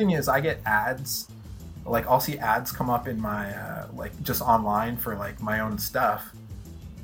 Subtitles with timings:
[0.00, 1.28] thing is, I get ads.
[1.84, 5.60] Like I'll see ads come up in my uh, like just online for like my
[5.60, 6.32] own stuff,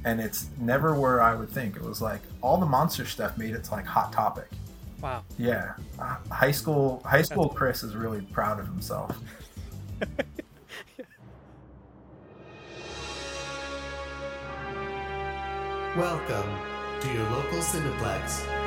[0.04, 1.76] and it's never where I would think.
[1.76, 4.48] It was like all the monster stuff made it to like Hot Topic.
[5.02, 5.24] Wow.
[5.38, 9.14] Yeah, uh, high school high school Chris is really proud of himself.
[15.96, 16.58] Welcome
[17.00, 18.65] to your local Cineplex.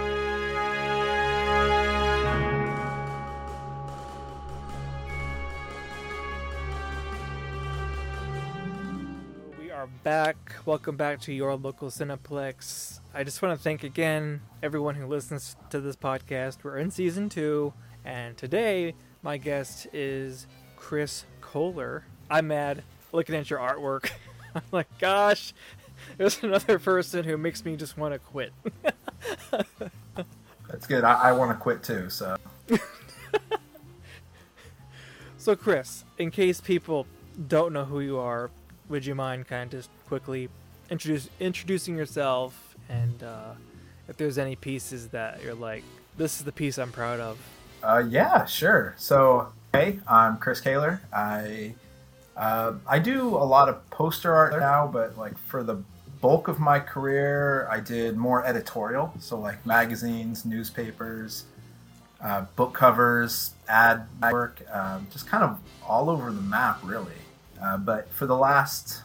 [10.04, 10.56] Back.
[10.66, 13.00] Welcome back to your local Cineplex.
[13.14, 16.64] I just want to thank again everyone who listens to this podcast.
[16.64, 17.74] We're in season two,
[18.06, 22.04] and today my guest is Chris Koehler.
[22.30, 24.10] I'm mad looking at your artwork.
[24.56, 25.54] I'm like, gosh,
[26.18, 28.54] there's another person who makes me just want to quit.
[30.70, 31.04] That's good.
[31.04, 32.10] I, I want to quit too.
[32.10, 32.38] So
[35.38, 37.08] So, Chris, in case people
[37.48, 38.52] don't know who you are,
[38.90, 40.50] would you mind kind of just quickly
[40.90, 43.54] introduce introducing yourself and uh,
[44.08, 45.84] if there's any pieces that you're like,
[46.18, 47.38] this is the piece I'm proud of?
[47.84, 48.96] Uh, yeah, sure.
[48.98, 51.00] So, hey, I'm Chris Koehler.
[51.14, 51.76] I
[52.36, 55.84] uh, I do a lot of poster art now, but like for the
[56.22, 59.14] bulk of my career, I did more editorial.
[59.20, 61.46] So, like magazines, newspapers,
[62.22, 67.14] uh, book covers, ad work, um, just kind of all over the map, really.
[67.62, 69.04] Uh, but for the last,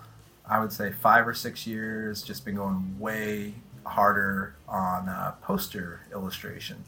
[0.48, 6.00] I would say, five or six years, just been going way harder on uh, poster
[6.12, 6.82] illustration.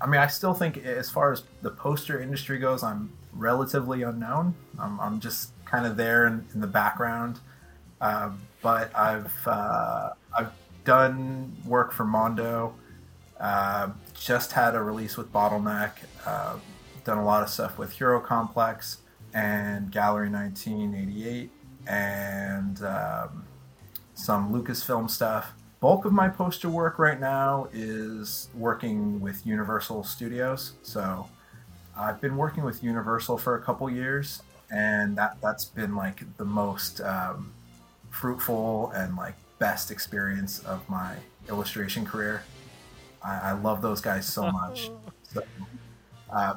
[0.00, 4.54] I mean, I still think as far as the poster industry goes, I'm relatively unknown.
[4.78, 7.40] I'm, I'm just kind of there in, in the background.
[8.00, 8.30] Uh,
[8.62, 10.52] but I've uh, I've
[10.84, 12.74] done work for Mondo.
[13.40, 15.92] Uh, just had a release with Bottleneck.
[16.26, 16.56] Uh,
[17.04, 18.98] done a lot of stuff with Hero Complex
[19.36, 21.50] and Gallery 1988
[21.86, 23.44] and um,
[24.14, 25.52] some Lucasfilm stuff.
[25.78, 30.72] Bulk of my poster work right now is working with Universal Studios.
[30.82, 31.28] So
[31.94, 36.44] I've been working with Universal for a couple years, and that that's been like the
[36.46, 37.52] most um,
[38.08, 41.14] fruitful and like best experience of my
[41.50, 42.42] illustration career.
[43.22, 44.90] I, I love those guys so much.
[45.24, 45.42] So,
[46.30, 46.54] uh,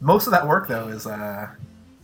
[0.00, 1.50] most of that work though is uh,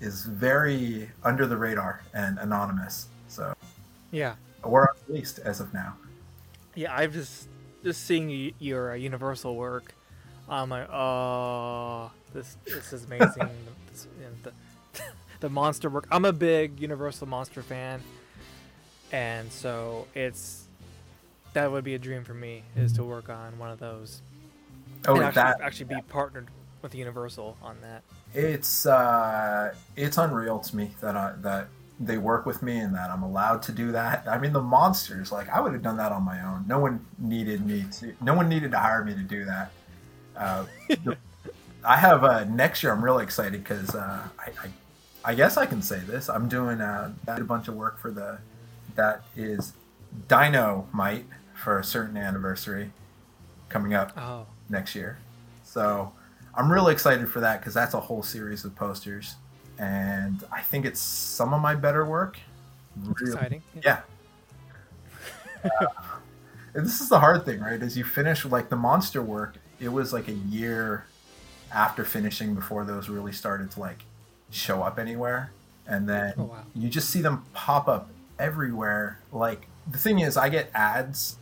[0.00, 3.08] is very under the radar and anonymous.
[3.28, 3.54] So
[4.10, 5.96] Yeah, or at least as of now.
[6.74, 6.94] yeah.
[6.96, 7.48] I've just
[7.82, 9.94] just seeing your uh, Universal work.
[10.48, 13.48] I'm like, oh, this this is amazing.
[13.90, 14.52] this, and the,
[15.40, 16.06] the monster work.
[16.10, 18.00] I'm a big Universal monster fan,
[19.12, 20.66] and so it's
[21.52, 24.22] that would be a dream for me is to work on one of those.
[25.08, 26.48] Oh, and actually, that actually be partnered
[26.82, 28.02] with Universal on that.
[28.34, 31.68] it's uh, it's unreal to me that I, that
[31.98, 34.26] they work with me and that I'm allowed to do that.
[34.26, 36.64] I mean, the monsters, like I would have done that on my own.
[36.66, 38.14] No one needed me to.
[38.22, 39.70] No one needed to hire me to do that.
[40.36, 41.16] Uh, the-
[41.84, 42.92] I have uh, next year.
[42.92, 44.68] I'm really excited because uh, I, I,
[45.24, 46.28] I guess I can say this.
[46.28, 48.38] I'm doing uh, a bunch of work for the
[48.96, 49.72] that is
[50.28, 51.24] Dino Might
[51.54, 52.90] for a certain anniversary
[53.70, 55.18] coming up Oh, next year.
[55.64, 56.12] So
[56.54, 59.36] I'm really excited for that because that's a whole series of posters,
[59.78, 62.38] and I think it's some of my better work.
[62.96, 63.62] Really- exciting.
[63.84, 64.00] Yeah.
[65.64, 65.86] Uh,
[66.74, 67.80] and this is the hard thing, right?
[67.82, 71.04] As you finish like the monster work, it was like a year
[71.72, 74.04] after finishing before those really started to like
[74.50, 75.52] show up anywhere,
[75.86, 76.62] and then Oh, wow.
[76.74, 79.18] you just see them pop up everywhere.
[79.32, 81.36] Like the thing is, I get ads.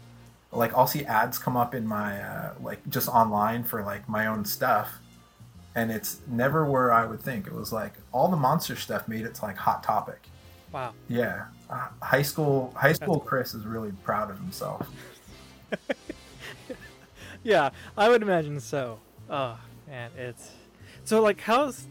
[0.52, 4.26] Like I'll see ads come up in my uh, like just online for like my
[4.26, 4.98] own stuff,
[5.74, 7.46] and it's never where I would think.
[7.46, 10.20] It was like all the monster stuff made it to like Hot Topic.
[10.72, 10.94] Wow.
[11.08, 14.88] Yeah, uh, high school high school Chris is really proud of himself.
[17.42, 18.98] Yeah, I would imagine so.
[19.30, 20.50] Oh man, it's
[21.04, 21.86] so like how's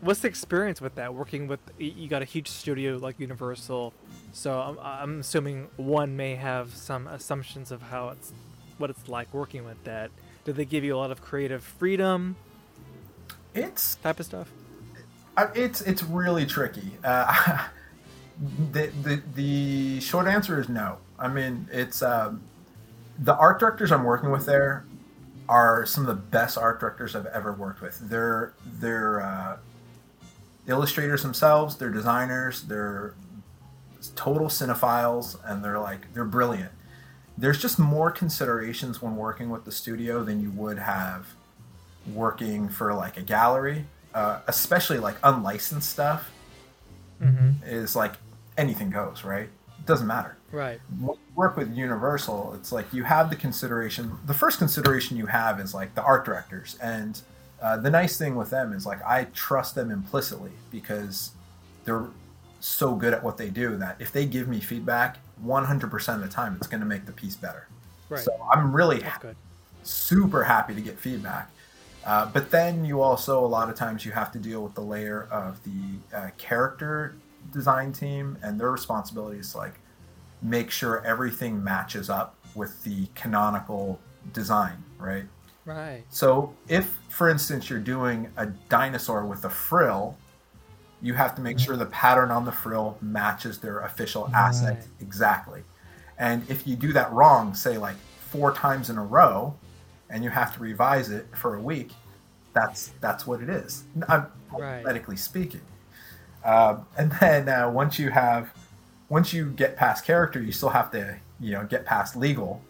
[0.00, 1.14] what's the experience with that?
[1.14, 3.92] Working with you got a huge studio like Universal,
[4.34, 8.32] so I'm, I'm assuming one may have some assumptions of how it's
[8.78, 10.10] what it's like working with that.
[10.44, 12.36] Did they give you a lot of creative freedom
[13.54, 14.50] It's type of stuff?
[15.54, 16.92] it's it's really tricky.
[17.02, 17.66] Uh,
[18.72, 20.98] the, the the short answer is no.
[21.18, 22.42] I mean, it's um,
[23.18, 24.84] the art directors I'm working with there
[25.48, 27.98] are some of the best art directors I've ever worked with.
[28.00, 29.56] They're they're uh,
[30.66, 31.76] illustrators themselves.
[31.76, 32.62] They're designers.
[32.62, 33.14] They're
[34.10, 36.72] total cinephiles, and they're like they're brilliant.
[37.36, 41.34] There's just more considerations when working with the studio than you would have
[42.12, 46.30] working for like a gallery uh, especially like unlicensed stuff,
[47.22, 47.64] Mm-hmm.
[47.66, 48.14] is like
[48.58, 49.48] anything goes, right?
[49.78, 50.36] It doesn't matter.
[50.52, 50.80] Right.
[51.00, 54.12] When you work with Universal, it's like you have the consideration.
[54.26, 57.20] The first consideration you have is like the art directors, and
[57.62, 61.30] uh, the nice thing with them is like I trust them implicitly because
[61.84, 62.06] they're
[62.64, 66.28] so good at what they do that if they give me feedback, 100% of the
[66.28, 67.68] time it's going to make the piece better.
[68.08, 68.20] Right.
[68.20, 69.36] So I'm really good.
[69.82, 71.50] super happy to get feedback.
[72.06, 74.80] Uh, but then you also, a lot of times, you have to deal with the
[74.80, 77.14] layer of the uh, character
[77.52, 79.74] design team and their responsibility is like
[80.40, 83.98] make sure everything matches up with the canonical
[84.32, 85.24] design, right?
[85.66, 86.04] Right.
[86.08, 90.16] So if, for instance, you're doing a dinosaur with a frill,
[91.04, 94.88] you have to make sure the pattern on the frill matches their official asset Right.
[95.00, 95.62] exactly.
[96.18, 97.96] And if you do that wrong, say like
[98.30, 99.54] four times in a row,
[100.08, 101.90] and you have to revise it for a week,
[102.54, 103.84] that's that's what it is.
[104.08, 104.82] I'm Right.
[104.82, 105.60] hypothetically speaking.
[106.42, 108.50] Um, and then uh, once you have,
[109.10, 112.62] once you get past character, you still have to you know get past legal,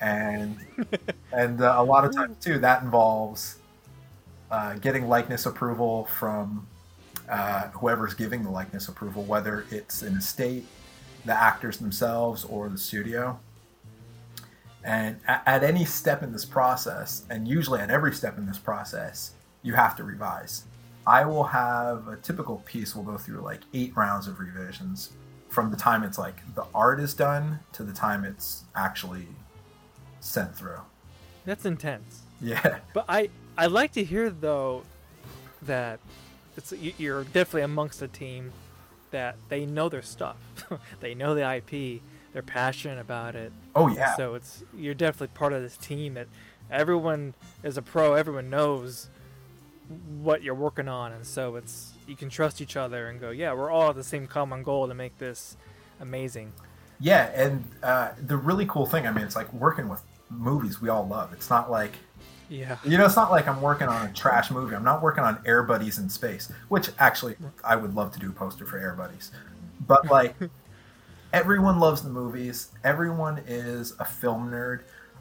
[0.00, 0.56] and
[1.32, 3.58] and uh, a lot of times too that involves
[4.50, 6.66] uh, getting likeness approval from
[7.28, 10.66] uh, whoever's giving the likeness approval, whether it's an estate,
[11.24, 13.38] the actors themselves, or the studio.
[14.84, 18.58] And at, at any step in this process, and usually at every step in this
[18.58, 19.32] process,
[19.62, 20.64] you have to revise.
[21.06, 25.10] I will have a typical piece will go through like eight rounds of revisions
[25.48, 29.26] from the time it's like the art is done to the time it's actually
[30.20, 30.80] sent through.
[31.44, 32.22] That's intense.
[32.40, 32.78] Yeah.
[32.92, 34.82] But I I like to hear though
[35.62, 36.00] that
[36.58, 38.52] it's you- you're definitely amongst a team
[39.10, 40.36] that they know their stuff.
[41.00, 42.02] they know the IP.
[42.34, 43.52] They're passionate about it.
[43.74, 44.14] Oh yeah.
[44.16, 46.26] So it's you're definitely part of this team that
[46.70, 47.32] everyone
[47.62, 48.12] is a pro.
[48.14, 49.08] Everyone knows
[50.20, 53.52] what you're working on, and so it's you can trust each other and go, yeah,
[53.54, 55.56] we're all at the same common goal to make this
[56.00, 56.52] amazing.
[57.00, 60.88] Yeah, and uh, the really cool thing, I mean, it's like working with movies we
[60.90, 61.32] all love.
[61.32, 61.92] It's not like
[62.48, 62.78] Yeah.
[62.84, 64.74] you know, it's not like I'm working on a trash movie.
[64.74, 68.30] I'm not working on Air Buddies in space, which actually I would love to do
[68.30, 69.30] a poster for Air Buddies.
[69.86, 70.34] But like
[71.32, 72.68] everyone loves the movies.
[72.84, 74.80] Everyone is a film nerd.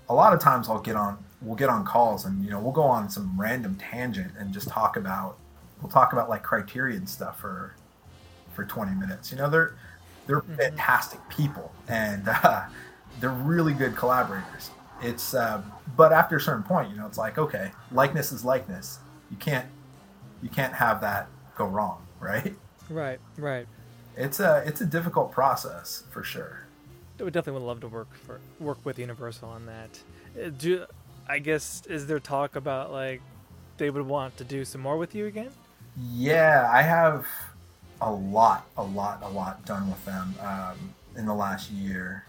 [0.10, 2.72] A lot of times I'll get on we'll get on calls and you know, we'll
[2.72, 5.38] go on some random tangent and just talk about
[5.82, 7.74] we'll talk about like criterion stuff for
[8.54, 9.32] for 20 minutes.
[9.32, 9.76] You know, they're
[10.28, 12.64] they're fantastic people and uh,
[13.20, 14.72] they're really good collaborators.
[15.02, 15.62] It's uh,
[15.96, 19.00] but after a certain point, you know, it's like okay, likeness is likeness.
[19.32, 19.68] You can't
[20.42, 22.54] you can't have that go wrong, right?
[22.90, 23.20] Right.
[23.38, 23.68] Right.
[24.16, 26.64] It's a it's a difficult process for sure.
[27.20, 30.00] I would definitely would love to work for work with Universal on that.
[30.40, 30.86] Uh, Do
[31.28, 33.22] I guess is there talk about like
[33.78, 35.52] they would want to do some more with you again?
[36.14, 37.28] Yeah, I have
[38.02, 42.24] a lot, a lot, a lot done with them um, in the last year,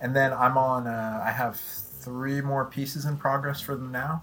[0.00, 0.86] and then I'm on.
[0.86, 1.60] Uh, I have
[2.04, 4.22] three more pieces in progress for them now,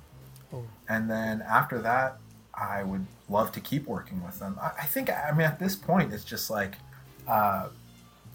[0.53, 0.63] Oh.
[0.89, 2.17] and then after that,
[2.53, 4.57] I would love to keep working with them.
[4.61, 5.09] I, I think.
[5.09, 6.75] I mean, at this point, it's just like,
[7.27, 7.69] uh,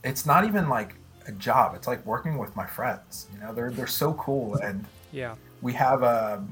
[0.02, 0.94] it's not even like
[1.26, 1.74] a job.
[1.74, 3.26] It's like working with my friends.
[3.34, 5.34] You know, they're they're so cool and Yeah.
[5.62, 6.42] we have a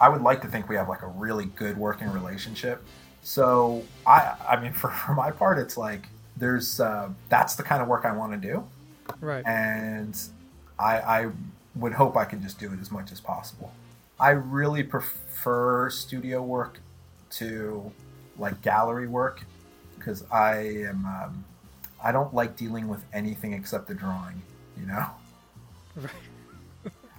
[0.00, 2.82] i would like to think we have like a really good working relationship
[3.22, 6.08] so i i mean for, for my part it's like
[6.38, 8.64] there's uh, that's the kind of work i want to do
[9.20, 9.44] Right.
[9.46, 10.18] and
[10.78, 11.28] i i
[11.74, 13.72] would hope i can just do it as much as possible
[14.18, 16.80] i really prefer studio work
[17.30, 17.90] to
[18.38, 19.44] like gallery work
[19.96, 21.44] because i am um,
[22.02, 24.42] i don't like dealing with anything except the drawing
[24.78, 25.06] you know
[25.96, 26.10] Right.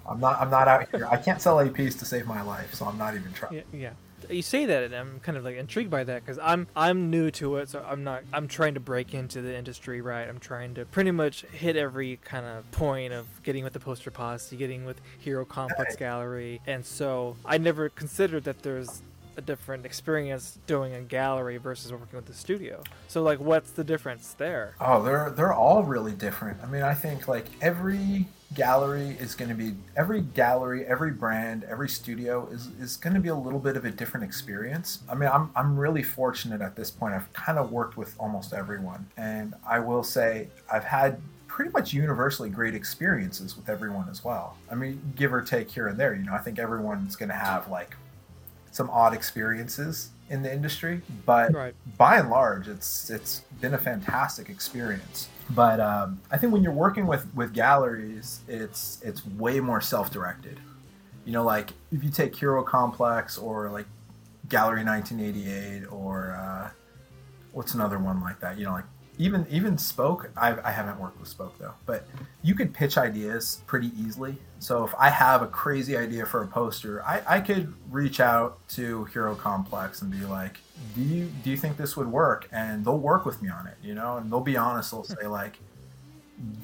[0.08, 0.42] I'm not.
[0.42, 1.08] I'm not out here.
[1.10, 3.54] I can't sell a piece to save my life, so I'm not even trying.
[3.54, 3.90] Yeah, yeah.
[4.30, 7.32] You say that, and I'm kind of like intrigued by that because I'm I'm new
[7.32, 8.24] to it, so I'm not.
[8.34, 10.28] I'm trying to break into the industry, right?
[10.28, 14.12] I'm trying to pretty much hit every kind of point of getting with the poster
[14.12, 19.02] posse, getting with Hero Complex Gallery, and so I never considered that there's
[19.38, 22.84] a different experience doing a gallery versus working with the studio.
[23.08, 24.76] So like, what's the difference there?
[24.80, 26.58] Oh, they're they're all really different.
[26.64, 31.64] I mean, I think like every gallery is going to be every gallery, every brand,
[31.64, 35.00] every studio is is going to be a little bit of a different experience.
[35.10, 37.14] I mean, I'm I'm really fortunate at this point.
[37.14, 41.92] I've kind of worked with almost everyone, and I will say I've had pretty much
[41.92, 44.58] universally great experiences with everyone as well.
[44.72, 46.16] I mean, give or take here and there.
[46.16, 47.96] You know, I think everyone's going to have like
[48.72, 51.76] some odd experiences in the industry, but Right.
[51.98, 55.28] by and large, it's it's been a fantastic experience.
[55.50, 60.10] But um, I think when you're working with with galleries, it's it's way more self
[60.12, 60.60] directed.
[61.26, 63.86] You know, like if you take Hero Complex or like
[64.48, 66.70] Gallery 1988 or uh,
[67.52, 68.58] what's another one like that?
[68.58, 68.86] You know, like
[69.18, 70.30] even even Spoke.
[70.36, 72.08] I, I haven't worked with Spoke though, but
[72.42, 74.38] you could pitch ideas pretty easily.
[74.60, 78.66] So if I have a crazy idea for a poster, I, I could reach out
[78.70, 80.60] to Hero Complex and be like,
[80.96, 83.78] "Do you do you think this would work?" And they'll work with me on it,
[83.84, 84.92] you know, and they'll be honest.
[84.92, 85.60] They'll say like,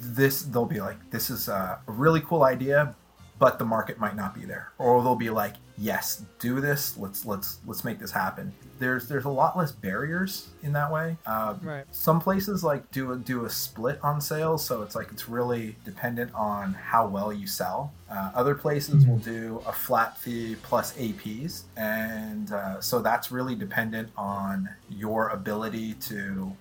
[0.00, 2.94] "This." They'll be like, "This is a really cool idea,
[3.38, 6.96] but the market might not be there," or they'll be like, "Yes, do this.
[6.96, 11.16] Let's let's let's make this happen." There's there's a lot less barriers in that way.
[11.26, 11.84] Uh, Right.
[11.90, 15.76] Some places like do a, do a split on sales, so it's like it's really
[15.84, 17.92] dependent on how well you sell.
[18.10, 23.54] Uh, other places will do a flat fee plus APs, and uh, so that's really
[23.56, 26.52] dependent on your ability to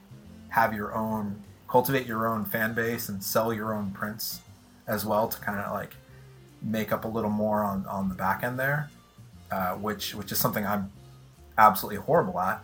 [0.50, 4.40] have your own cultivate your own fan base and sell your own prints
[4.88, 5.94] as well to kind of like
[6.62, 8.90] make up a little more on on the back end there,
[9.52, 10.92] uh, which which is something I'm
[11.58, 12.62] absolutely horrible at,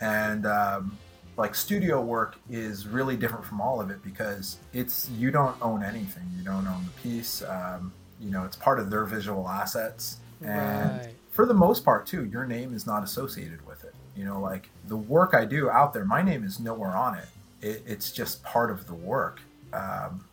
[0.00, 0.98] and um,
[1.36, 5.82] like studio work is really different from all of it because it's you don't own
[5.82, 10.18] anything, you don't own the piece, um, you know, it's part of their visual assets,
[10.42, 11.14] and Right.
[11.30, 13.94] for the most part too, your name is not associated with it.
[14.16, 17.26] You know, like the work I do out there, my name is nowhere on it.
[17.60, 19.40] it it's just part of the work.
[19.72, 20.24] Um,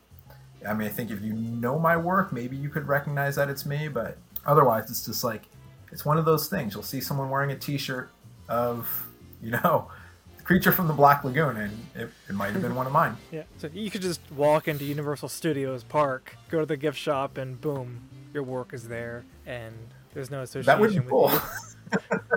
[0.68, 3.66] I mean, I think if you know my work, maybe you could recognize that it's
[3.66, 5.44] me, but otherwise, it's just like
[5.92, 6.74] it's one of those things.
[6.74, 8.12] You'll see someone wearing a T-shirt
[8.48, 9.08] of,
[9.42, 9.90] you know,
[10.38, 13.18] the creature from the Black Lagoon, and it, it might have been one of mine.
[13.32, 13.44] Yeah.
[13.58, 17.60] So you could just walk into Universal Studios Park, go to the gift shop, and
[17.60, 18.02] boom,
[18.34, 19.74] your work is there, and
[20.14, 21.32] there's no association That would be with cool.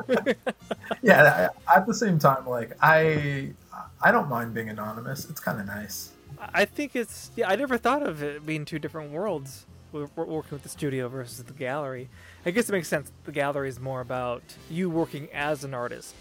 [1.02, 1.48] yeah.
[1.74, 3.52] At the same time, like I,
[4.00, 5.28] I don't mind being anonymous.
[5.30, 6.10] It's kind of nice.
[6.38, 7.48] I think it's yeah.
[7.48, 9.66] I never thought of it being two different worlds.
[9.92, 12.08] We're we're working with the studio versus the gallery.
[12.44, 13.10] I guess it makes sense.
[13.24, 16.14] The gallery is more about you working as an artist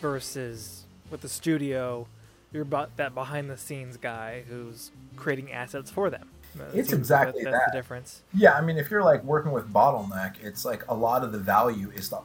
[0.00, 2.06] versus with the studio,
[2.52, 6.28] you're about that behind the scenes guy who's creating assets for them.
[6.58, 7.72] Uh, it It's exactly that's that.
[7.72, 8.22] the difference.
[8.34, 11.38] Yeah, I mean, if you're like working with bottleneck, it's like a lot of the
[11.38, 12.20] value is the,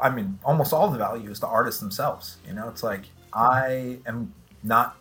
[0.00, 2.36] I mean, almost all the value is the artists themselves.
[2.46, 4.32] You know, it's like I am
[4.62, 4.96] not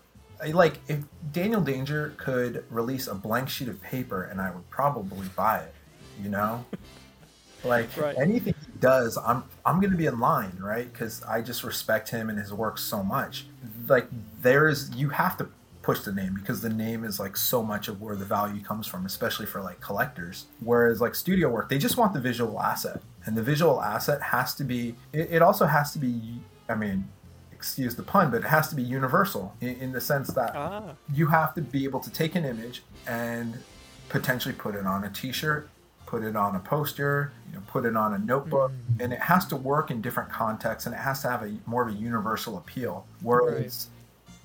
[0.50, 5.28] like if Daniel Danger could release a blank sheet of paper and I would probably
[5.36, 5.74] buy it.
[6.22, 6.66] You know,
[7.64, 8.16] like Right.
[8.18, 10.92] anything he does, I'm I'm gonna be in line, right?
[10.92, 13.46] Because I just respect him and his work so much.
[13.88, 14.08] Like
[14.42, 15.50] there's you have to
[15.82, 18.88] push the name because the name is like so much of where the value comes
[18.88, 20.48] from, especially for like collectors.
[20.60, 24.54] Whereas like studio work, they just want the visual asset, and the visual asset has
[24.56, 24.96] to be.
[25.14, 26.42] It, it also has to be.
[26.70, 27.08] I mean,
[27.58, 30.94] excuse the pun, but it has to be universal in, in the sense that Ah,
[31.14, 33.58] you have to be able to take an image and
[34.10, 35.70] potentially put it on a t-shirt
[36.06, 38.72] put it on a poster you know put it on a notebook
[39.02, 41.82] and it has to work in different contexts and it has to have a more
[41.86, 43.06] of a universal appeal.
[43.22, 43.88] Whereas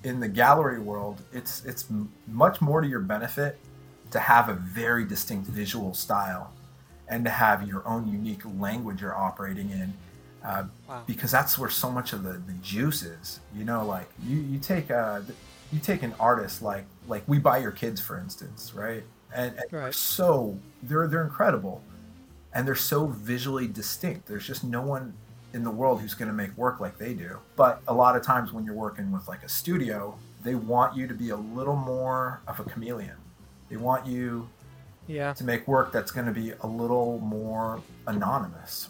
[0.03, 1.85] in the gallery world it's it's
[2.27, 3.57] much more to your benefit
[4.11, 6.51] to have a very distinct visual style
[7.07, 9.93] and to have your own unique language you're operating in
[10.43, 11.03] uh, Wow.
[11.07, 14.59] because that's where so much of the, the juice is you know like you, you
[14.59, 15.23] take a
[15.71, 19.03] you take an artist like like we buy your kids for instance right
[19.35, 19.93] and, and they're Right.
[19.95, 21.81] so they're they're incredible
[22.53, 25.13] and they're so visually distinct there's just no one
[25.53, 28.23] in the world who's going to make work like they do but a lot of
[28.23, 31.75] times when you're working with like a studio they want you to be a little
[31.75, 33.15] more of a chameleon
[33.69, 34.47] they want you
[35.07, 35.33] yeah.
[35.33, 38.89] to make work that's going to be a little more anonymous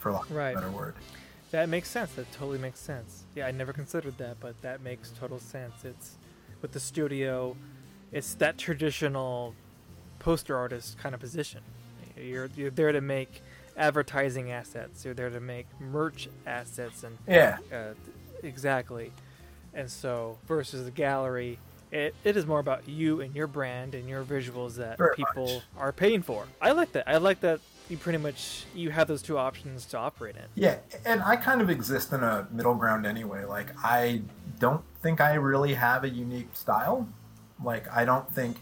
[0.00, 0.50] for lack of Right.
[0.56, 0.94] a better word
[1.52, 2.12] That makes sense.
[2.14, 3.24] That totally makes sense.
[3.34, 5.84] Yeah, I never considered that, but that makes total sense.
[5.84, 6.16] It's
[6.62, 7.56] with the studio,
[8.12, 9.54] it's that traditional
[10.20, 11.60] poster artist kind of position.
[12.16, 13.42] You're you're there to make
[13.76, 15.04] advertising assets.
[15.04, 17.94] You're there to make merch assets, and yeah uh,
[18.42, 19.10] exactly.
[19.74, 21.58] And so versus the gallery,
[21.92, 25.46] it, it is more about you and your brand and your visuals that Very people
[25.46, 25.62] much.
[25.78, 26.46] are paying for.
[26.60, 27.08] I like that.
[27.08, 30.44] I like that you pretty much you have those two options to operate in.
[30.54, 33.44] Yeah, and I kind of exist in a middle ground anyway.
[33.44, 34.22] Like, I
[34.58, 37.08] don't think I really have a unique style.
[37.62, 38.58] Like, I don't think,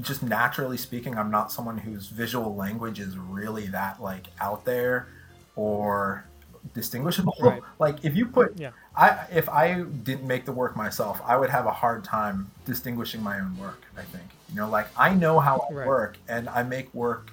[0.00, 5.08] just naturally speaking, I'm not someone whose visual language is really that, like, out there
[5.56, 6.24] or
[6.72, 7.34] distinguishable.
[7.40, 7.62] Right.
[7.78, 8.70] Like, if you put, Yeah.
[8.96, 13.22] I if I didn't make the work myself, I would have a hard time distinguishing
[13.22, 13.82] my own work.
[13.96, 15.86] I think you know, like I know how I Right.
[15.86, 17.30] work, and I make work.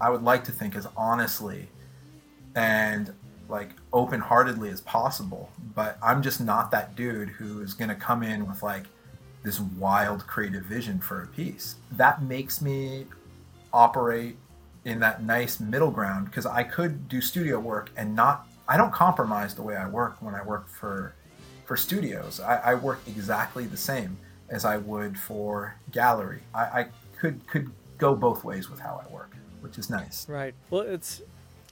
[0.00, 1.68] I would like to think as honestly
[2.54, 3.12] and
[3.48, 8.22] like open-heartedly as possible, but I'm just not that dude who is going to come
[8.22, 8.84] in with like
[9.42, 11.76] this wild creative vision for a piece.
[11.92, 13.06] That makes me
[13.72, 14.36] operate
[14.84, 18.92] in that nice middle ground because I could do studio work and not I don't
[18.92, 21.14] compromise the way I work when I work for
[21.64, 22.40] for studios.
[22.40, 26.40] I, I work exactly the same as I would for gallery.
[26.54, 26.86] I, I
[27.18, 30.28] could could go both ways with how I work, which is nice.
[30.28, 30.54] Right.
[30.70, 31.22] Well, it's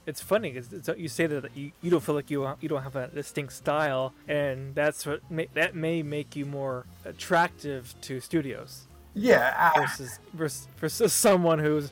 [0.05, 2.95] it's funny because you say that you, you don't feel like you you don't have
[2.95, 8.87] a distinct style, and that's what may, that may make you more attractive to studios.
[9.13, 9.71] Yeah.
[9.75, 11.91] I, versus versus, versus someone who's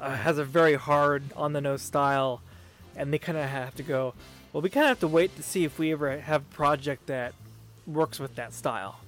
[0.00, 2.42] uh, has a very hard on the nose style,
[2.96, 4.14] and they kind of have to go.
[4.52, 7.06] Well, we kind of have to wait to see if we ever have a project
[7.06, 7.34] that
[7.86, 9.00] works with that style.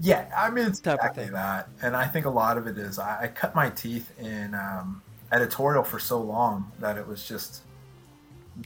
[0.00, 3.24] Yeah, I mean it's exactly that, and I think a lot of it is I,
[3.24, 7.62] I cut my teeth in um, editorial for so long that it was just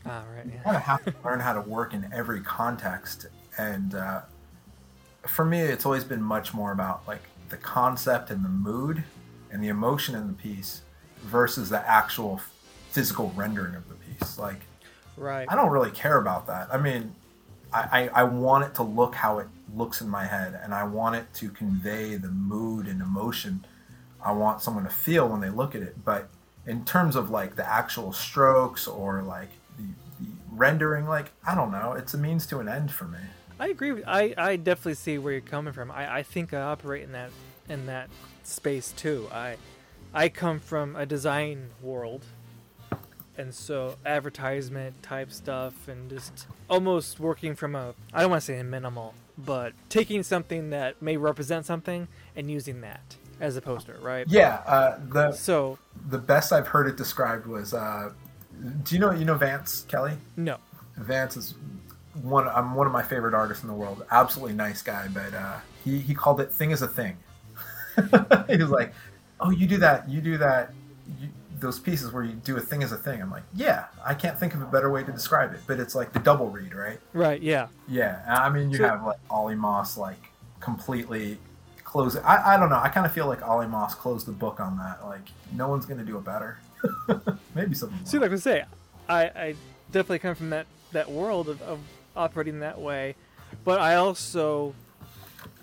[0.06, 0.47] Ah, right.
[0.47, 0.54] Yeah.
[0.54, 3.26] You kind of have to learn how to work in every context,
[3.59, 4.23] and uh,
[5.26, 9.04] for me, it's always been much more about like the concept and the mood
[9.50, 10.83] and the emotion in the piece
[11.23, 12.40] versus the actual
[12.90, 14.38] physical rendering of the piece.
[14.38, 14.61] Like,
[15.16, 15.47] right.
[15.49, 16.68] I don't really care about that.
[16.73, 17.14] I mean,
[17.73, 20.85] I, I, I want it to look how it looks in my head, and I
[20.85, 23.64] want it to convey the mood and emotion
[24.25, 26.02] I want someone to feel when they look at it.
[26.02, 26.30] But
[26.66, 29.85] in terms of like the actual strokes or like the,
[30.21, 33.18] the rendering, like I don't know, it's a means to an end for me.
[33.59, 33.92] I agree.
[33.92, 35.90] With, I I definitely see where you're coming from.
[35.90, 37.30] I, I think I operate in that
[37.68, 38.11] in that
[38.42, 39.28] space too.
[39.33, 39.56] I
[40.12, 42.25] I come from a design world,
[43.37, 48.47] and so advertisement type stuff, and just almost working from a I don't want to
[48.47, 53.60] say a minimal, but taking something that may represent something and using that as a
[53.60, 54.26] poster, right?
[54.28, 54.62] Yeah.
[54.66, 58.10] Uh, the so the best I've heard it described was uh,
[58.82, 60.14] do you know you know Vance Kelly?
[60.36, 60.56] No.
[60.96, 61.54] Vance is
[62.22, 62.48] one.
[62.48, 64.04] I'm one of my favorite artists in the world.
[64.10, 67.16] Absolutely nice guy, but uh, he he called it "thing is a thing."
[68.48, 68.94] he was like,
[69.40, 70.08] "Oh, you do that.
[70.08, 70.72] You do that.
[71.20, 71.28] You,
[71.60, 74.38] those pieces where you do a thing as a thing." I'm like, "Yeah, I can't
[74.38, 77.00] think of a better way to describe it." But it's like the double read, right?
[77.12, 77.42] Right.
[77.42, 77.68] Yeah.
[77.88, 78.22] Yeah.
[78.26, 81.38] I mean, you so, have like Ollie Moss like completely
[81.94, 82.16] close.
[82.16, 82.80] I, I don't know.
[82.82, 85.06] I kind of feel like Ollie Moss closed the book on that.
[85.06, 86.58] Like, no one's going to do it better.
[87.54, 88.04] Maybe something.
[88.04, 88.64] See, like I say,
[89.08, 89.54] I, I
[89.92, 91.78] definitely come from that that world of, of
[92.16, 93.14] operating that way,
[93.64, 94.75] but I also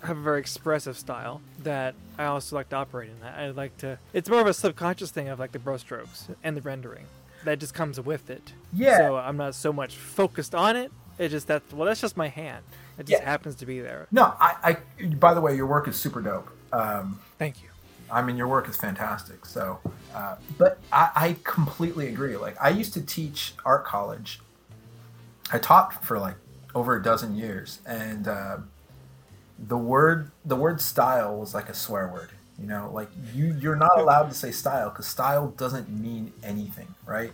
[0.02, 3.20] have a very expressive style that I also like to operate in.
[3.20, 3.98] That I like to.
[4.14, 7.04] It's more of a subconscious thing of like the brushstrokes and the rendering
[7.44, 8.54] that just comes with it.
[8.72, 8.96] Yeah.
[8.96, 10.90] So I'm not so much focused on it.
[11.18, 12.64] It just that well, that's just my hand.
[12.98, 13.28] It just yeah.
[13.28, 14.06] happens to be there.
[14.10, 15.06] No, I, I.
[15.06, 16.48] By the way, your work is super dope.
[16.72, 17.68] Um, Thank you.
[18.10, 19.46] I mean, your work is fantastic.
[19.46, 19.80] So,
[20.14, 22.36] uh, but I, I, completely agree.
[22.36, 24.40] Like, I used to teach art college.
[25.50, 26.36] I taught for like
[26.74, 28.58] over a dozen years, and uh,
[29.58, 32.30] the word the word style was like a swear word.
[32.60, 36.94] You know, like you you're not allowed to say style because style doesn't mean anything,
[37.06, 37.32] right?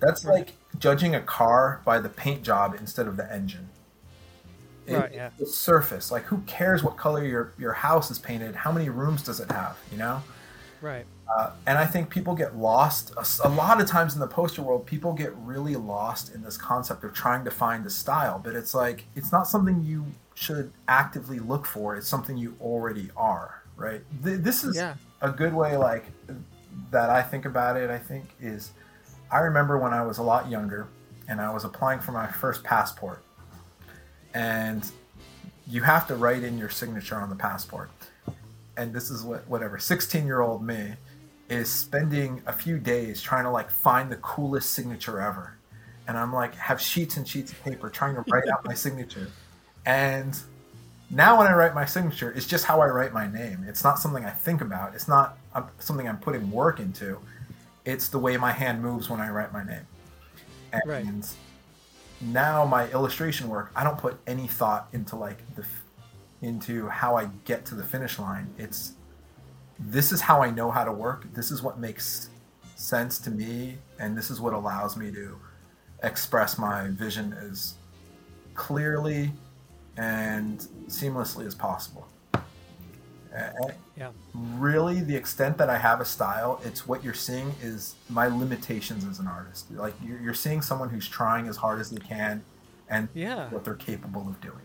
[0.00, 3.68] That's like judging a car by the paint job instead of the engine.
[4.88, 5.30] Right, yeah.
[5.38, 8.54] The surface, like who cares what color your your house is painted?
[8.54, 9.76] How many rooms does it have?
[9.90, 10.22] You know.
[10.80, 11.06] Right.
[11.36, 14.62] Uh, and I think people get lost a, a, lot of times in the poster
[14.62, 14.86] world.
[14.86, 18.74] People get really lost in this concept of trying to find a style, but it's
[18.74, 21.96] like it's not something you should actively look for.
[21.96, 24.02] It's something you already are, right?
[24.22, 24.94] Th- this is yeah.
[25.22, 26.04] a good way, like
[26.90, 27.10] that.
[27.10, 27.90] I think about it.
[27.90, 28.72] I think is
[29.30, 30.86] I remember when I was a lot younger
[31.28, 33.24] and I was applying for my first passport
[34.34, 34.90] and
[35.68, 37.90] you have to write in your signature on the passport.
[38.76, 40.94] And this is what whatever 16 year old me
[41.48, 45.56] is spending a few days trying to like find the coolest signature ever.
[46.08, 49.30] And I'm like have sheets and sheets of paper trying to write out my signature.
[49.84, 50.38] And
[51.10, 53.64] now when I write my signature, it's just how I write my name.
[53.68, 54.94] It's not something I think about.
[54.94, 57.18] It's not um, something I'm putting work into.
[57.84, 59.86] It's the way my hand moves when I write my name.
[60.72, 61.04] And right
[62.20, 65.64] now my illustration work, I don't put any thought into like the
[66.42, 68.52] into how I get to the finish line.
[68.58, 68.92] It's
[69.78, 71.32] this is how I know how to work.
[71.34, 72.30] This is what makes
[72.76, 75.38] sense to me, and this is what allows me to
[76.02, 77.74] express my vision as
[78.54, 79.32] clearly
[79.96, 82.06] and seamlessly as possible.
[83.96, 84.10] Yeah.
[84.34, 89.04] Really, the extent that I have a style, it's what you're seeing is my limitations
[89.04, 89.70] as an artist.
[89.70, 92.42] Like you're, you're seeing someone who's trying as hard as they can,
[92.88, 93.48] and yeah.
[93.50, 94.60] what they're capable of doing.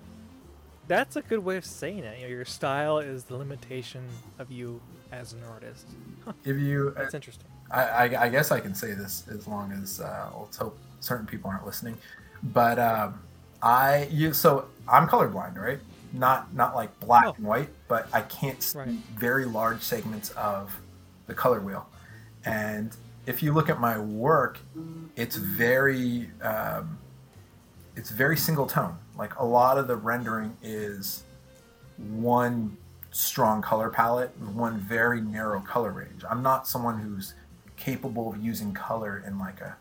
[0.88, 2.20] That's a good way of saying it.
[2.20, 4.06] You know, your style is the limitation
[4.40, 4.82] of you
[5.12, 5.88] as an artist.
[6.26, 6.34] Huh.
[6.44, 7.48] If you, that's uh, interesting.
[7.70, 11.26] I, I, I, guess I can say this as long as uh, let's hope certain
[11.26, 11.98] people aren't listening.
[12.44, 13.22] But um,
[13.62, 15.80] I, you, so I'm colorblind, right?
[16.14, 17.34] Not not like black oh.
[17.38, 18.90] and white, but I can't see right.
[19.16, 20.80] very large segments of
[21.28, 21.88] the color wheel.
[22.46, 22.96] And
[23.26, 24.60] if you look at my work,
[25.16, 26.98] it's very um,
[27.96, 28.98] it's very single tone.
[29.18, 31.24] Like a lot of the rendering is
[31.98, 32.78] one
[33.12, 36.24] strong color palette, one very narrow color range.
[36.30, 37.34] I'm not someone who's
[37.78, 39.76] capable of using color in like a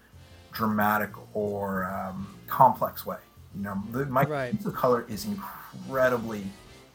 [0.53, 3.19] dramatic or um, complex way.
[3.55, 4.53] You know, the, my Right.
[4.53, 5.27] use of color is
[5.75, 6.45] incredibly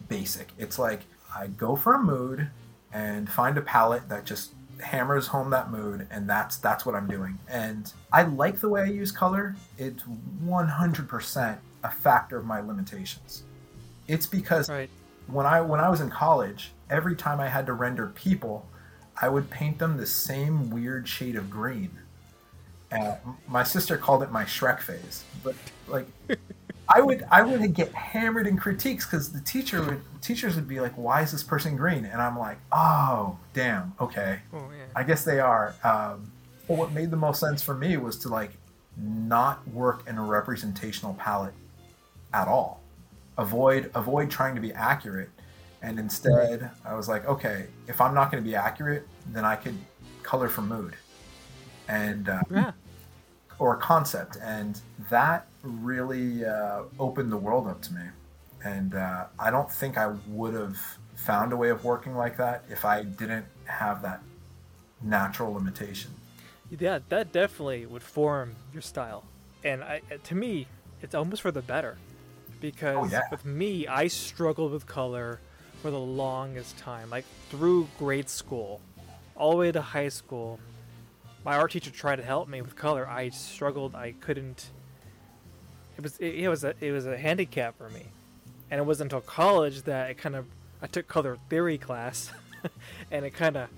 [0.08, 0.50] basic.
[0.58, 1.02] It's like
[1.34, 2.50] I go for a mood
[2.94, 7.08] and find a palette that just hammers home that mood and that's that's what I'm
[7.08, 7.38] doing.
[7.50, 9.56] And I like the way I use color.
[9.78, 10.04] It's
[10.44, 13.44] 100% a factor of my limitations.
[14.08, 14.90] It's because Right.
[15.28, 18.68] when I when I was in college, every time I had to render people,
[19.22, 21.92] I would paint them the same weird shade of green.
[22.92, 23.16] And
[23.48, 25.56] my sister called it my Shrek phase, but
[25.88, 26.08] like
[26.88, 30.80] I would I would get hammered in critiques because the teacher would teachers would be
[30.80, 34.86] like, "Why is this person green?" And I'm like, "Oh, damn, okay, Oh yeah.
[34.96, 36.32] I guess they are." Um,
[36.68, 38.52] but what made the most sense for me was to like
[38.98, 41.54] not work in a representational palette
[42.34, 42.82] at all.
[43.38, 45.30] Avoid avoid trying to be accurate,
[45.82, 49.56] and instead I was like, okay, if I'm not going to be accurate, then I
[49.56, 49.78] could
[50.24, 50.96] color for mood,
[51.88, 52.72] and uh, Yeah.
[53.60, 58.02] Or concept, and that really uh, opened the world up to me.
[58.64, 60.78] And uh, I don't think I would have
[61.16, 64.22] found a way of working like that if I didn't have that
[65.02, 66.12] natural limitation.
[66.78, 69.24] Yeah, that definitely would form your style.
[69.64, 70.68] And I, to me,
[71.02, 71.98] it's almost for the better.
[72.60, 73.22] Because Oh, yeah.
[73.30, 75.40] with me, I struggled with color
[75.82, 77.10] for the longest time.
[77.10, 78.82] Like through grade school,
[79.36, 80.60] all the way to high school.
[81.46, 83.08] My art teacher tried to help me with color.
[83.08, 83.94] I struggled.
[83.94, 84.72] I couldn't.
[85.96, 88.08] It was it, it was a it was a handicap for me,
[88.72, 90.48] and it wasn't until college that it kind of
[90.82, 92.32] I took color theory class,
[93.12, 93.70] and it kind of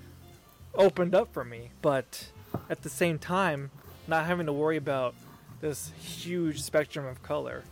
[0.76, 1.72] opened up for me.
[1.82, 2.30] But
[2.70, 3.70] at the same time,
[4.08, 5.14] not having to worry about
[5.60, 7.66] this huge spectrum of color,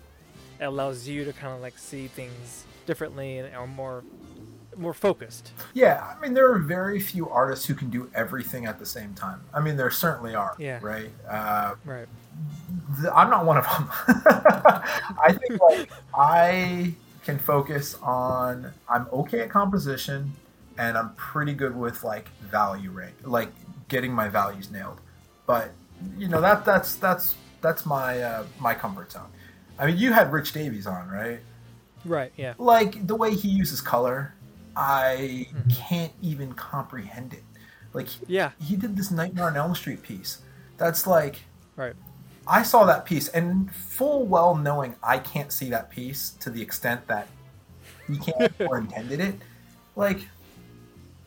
[0.60, 4.04] it allows you to kind of like see things differently and more
[4.78, 5.52] more focused.
[5.74, 9.14] Yeah, I mean, there are very few artists who can do everything at the same
[9.14, 9.42] time.
[9.54, 10.56] I mean, there certainly are.
[10.58, 10.80] Yeah.
[10.82, 11.12] Right.
[11.30, 12.08] Uh, Right.
[13.02, 13.90] th- I'm not one of them.
[15.24, 18.72] I think like I can focus on.
[18.90, 20.34] I'm okay at composition,
[20.78, 23.50] and I'm pretty good with like value range, like
[23.88, 25.00] getting my values nailed.
[25.46, 25.72] But
[26.18, 29.28] you know that that's that's that's my uh, my comfort zone.
[29.80, 31.40] I mean, you had Rich Davies on, right?
[32.06, 32.32] Right.
[32.38, 32.54] Yeah.
[32.60, 34.34] like the way he uses color
[34.76, 35.76] i Mhm.
[35.76, 37.44] can't even comprehend it
[37.94, 38.52] like Yeah.
[38.60, 40.40] he did this nightmare on elm street piece
[40.78, 41.42] that's like
[41.76, 41.96] Right.
[42.48, 46.62] i saw that piece and full well knowing i can't see that piece to the
[46.62, 47.28] extent that
[48.08, 49.36] he can't or intended it
[49.96, 50.28] like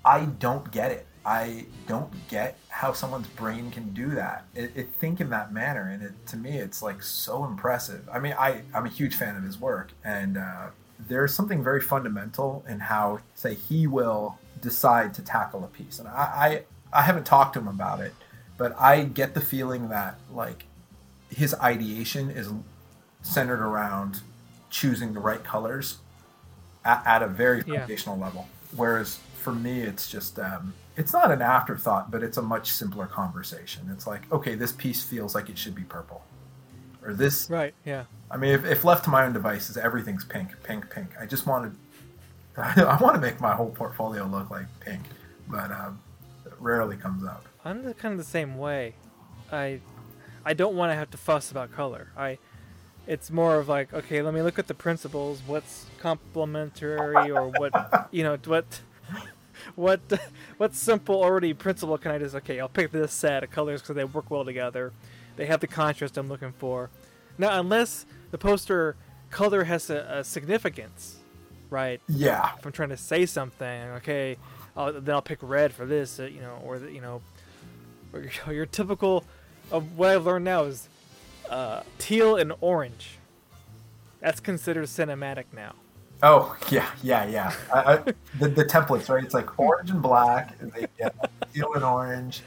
[0.05, 4.89] i don't get it i don't get how someone's brain can do that it, it
[5.01, 8.63] think in that manner and it to me it's like so impressive i mean i
[8.75, 13.21] i'm a huge fan of his work and uh, there's something very fundamental in how
[13.35, 15.99] say he will decide to tackle a piece.
[15.99, 16.13] And I,
[16.93, 18.15] I i haven't talked to him about it
[18.57, 20.65] but i get the feeling that like
[21.29, 22.49] his ideation is
[23.21, 24.21] centered around
[24.71, 25.99] choosing the right colors
[26.87, 27.81] at, at a very Yeah.
[27.81, 28.49] foundational level.
[28.75, 33.07] Whereas for me it's just um, it's not an afterthought but it's a much simpler
[33.07, 33.91] conversation.
[33.93, 36.23] It's like okay this piece feels like it should be purple
[37.03, 37.75] or this Right.
[37.85, 38.05] Yeah.
[38.31, 41.09] I mean, if, if left to my own devices, everything's pink, pink, pink.
[41.19, 41.75] I just wanted,
[42.57, 45.03] I want to make my whole portfolio look like pink,
[45.49, 46.01] but um,
[46.45, 47.47] it rarely comes up.
[47.65, 48.95] I'm the, kind of the same way.
[49.51, 49.81] I
[50.45, 52.09] I don't want to have to fuss about color.
[52.17, 52.39] I
[53.07, 55.41] it's more of like, okay, let me look at the principles.
[55.47, 58.81] What's complementary or what you know, what
[59.75, 60.01] what
[60.59, 63.97] what simple already principle can I just okay, I'll pick this set of colors because
[63.97, 64.93] they work well together.
[65.39, 66.91] They have the contrast I'm looking for.
[67.39, 68.97] Now, unless the poster
[69.31, 71.19] color has a, a significance,
[71.71, 72.01] right?
[72.09, 74.37] Yeah, if I'm trying to say something, okay,
[74.77, 77.23] I'll, then I'll pick red for this, uh, you know, or the, you know,
[78.13, 79.25] or your, your typical
[79.71, 80.89] of what I've learned now is
[81.49, 83.19] uh, teal and orange.
[84.19, 85.75] That's considered cinematic now.
[86.21, 87.53] Oh yeah, yeah, yeah.
[87.73, 87.97] I, I,
[88.41, 89.23] the, the templates, right?
[89.23, 91.15] It's like orange and black, and they get
[91.55, 92.43] teal and orange.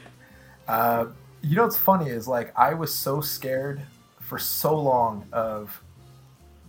[0.68, 1.06] Uh,
[1.42, 3.82] you know what's funny is like I was so scared
[4.20, 5.82] for so long of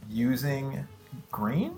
[0.10, 0.88] using
[1.32, 1.76] green,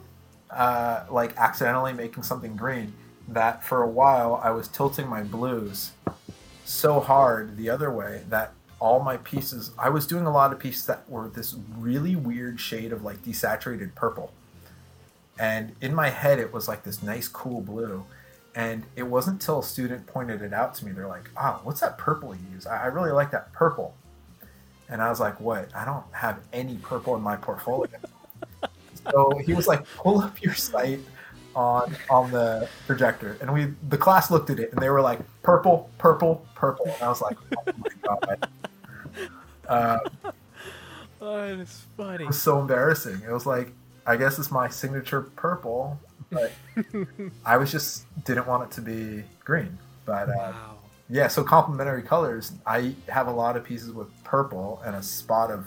[0.49, 2.93] uh, like accidentally making something green,
[3.27, 5.91] that for a while I was tilting my blues
[6.63, 10.60] so hard the other way that all my pieces I was doing a lot of
[10.60, 14.31] pieces that were this really weird shade of like desaturated purple.
[15.38, 18.05] And in my head it was like this nice cool blue
[18.55, 21.81] and it wasn't until a student pointed it out to me they're like oh what's
[21.81, 23.95] that purple you use i, I really like that purple
[24.89, 25.69] And I was like, what?
[25.75, 27.89] I don't have any purple in my portfolio.
[29.11, 30.99] so he was like, pull up your site
[31.55, 35.19] on on the projector, and we the class looked at it, and they were like,
[35.41, 36.85] purple, purple, purple.
[36.85, 37.37] And I was like,
[37.67, 38.49] oh my god.
[39.67, 39.97] Uh,
[41.21, 42.23] Oh, it's funny.
[42.23, 43.21] it was so embarrassing.
[43.27, 43.73] It was like,
[44.05, 45.99] I guess it's my signature purple,
[46.31, 46.51] but
[47.45, 49.77] I was just didn't want it to be green.
[50.05, 50.77] But uh, Wow.
[51.09, 52.51] yeah, so complementary colors.
[52.65, 55.65] I have a lot of pieces with purple and a spot of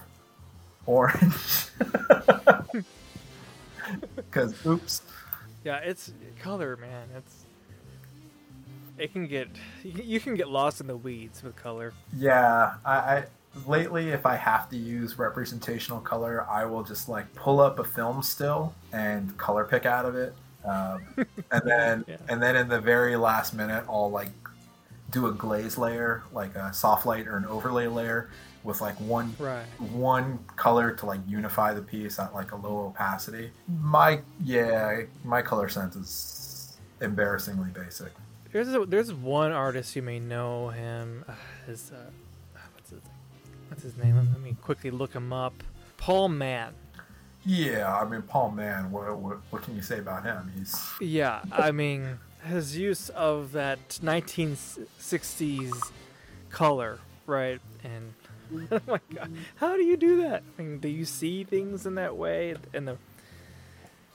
[0.86, 1.66] orange.
[4.16, 5.00] Because oops,
[5.64, 7.08] Yeah, it's color, man.
[7.16, 7.44] It's
[8.98, 9.48] it can get
[9.82, 11.92] you you can get lost in the weeds with color.
[12.16, 12.74] yeah.
[12.84, 13.24] I, I
[13.66, 17.84] lately, if I have to use representational color, I will just like pull up a
[17.84, 20.34] film still and color pick out of it,
[20.64, 21.02] um,
[21.50, 22.16] and then Yeah.
[22.28, 24.30] and then in the very last minute, I'll like
[25.10, 28.28] do a glaze layer, like a soft light or an overlay layer,
[28.62, 29.64] with like one Right.
[29.78, 33.50] one color to like unify the piece at like a low opacity.
[33.80, 38.12] My yeah, my color sense is embarrassingly basic.
[38.52, 41.24] There's a, there's one artist you may know him.
[41.66, 42.27] His uh, what's his
[43.68, 44.16] what's his name?
[44.16, 45.54] Let me quickly look him up.
[45.96, 46.74] Paul Mann.
[47.44, 48.90] Yeah, I mean Paul Mann.
[48.90, 50.52] What, what what can you say about him?
[50.56, 55.92] He's Yeah, I mean his use of that 1960s
[56.50, 57.60] color, right?
[57.84, 58.14] And
[58.72, 60.42] oh my god, how do you do that?
[60.58, 62.56] I mean, do you see things in that way?
[62.72, 62.96] And the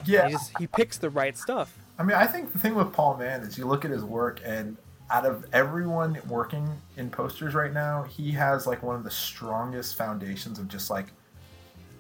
[0.06, 0.28] yeah.
[0.28, 1.78] he just he picks the right stuff.
[1.98, 4.42] I mean, I think the thing with Paul Mann is you look at his work,
[4.44, 4.78] and
[5.10, 9.96] out of everyone working in posters right now, he has like one of the strongest
[9.96, 11.08] foundations of just like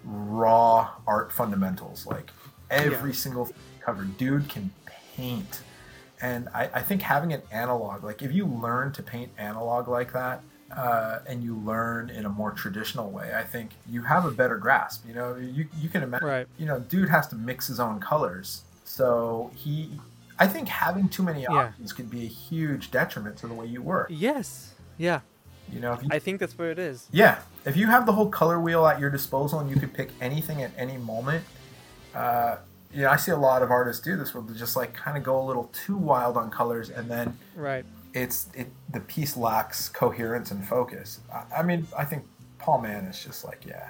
[0.03, 2.05] raw art fundamentals.
[2.05, 2.29] Like
[2.69, 3.15] every Yeah.
[3.15, 3.49] single
[3.81, 4.71] cover, dude can
[5.15, 5.61] paint.
[6.21, 10.13] And I, I think having an analog, like if you learn to paint analog like
[10.13, 10.41] that,
[10.75, 14.57] uh, and you learn in a more traditional way, I think you have a better
[14.57, 15.05] grasp.
[15.07, 16.47] You know, you you can imagine, Right.
[16.57, 19.99] you know, dude has to mix his own colors, so he.
[20.39, 21.49] I think having too many Yeah.
[21.51, 24.07] options could be a huge detriment to the way you work.
[24.09, 24.73] Yes.
[24.97, 25.21] Yeah.
[25.71, 27.07] You know, you I think that's where it is.
[27.11, 30.09] yeah, if you have the whole color wheel at your disposal and you could pick
[30.21, 31.45] anything at any moment,
[32.13, 32.57] uh,
[32.93, 35.17] you know, I see a lot of artists do this where they just like kind
[35.17, 37.85] of go a little too wild on colors, and then Right.
[38.13, 41.21] it's it the piece lacks coherence and focus.
[41.33, 42.25] I, I mean, I think
[42.59, 43.89] Paul Mann is just like yeah,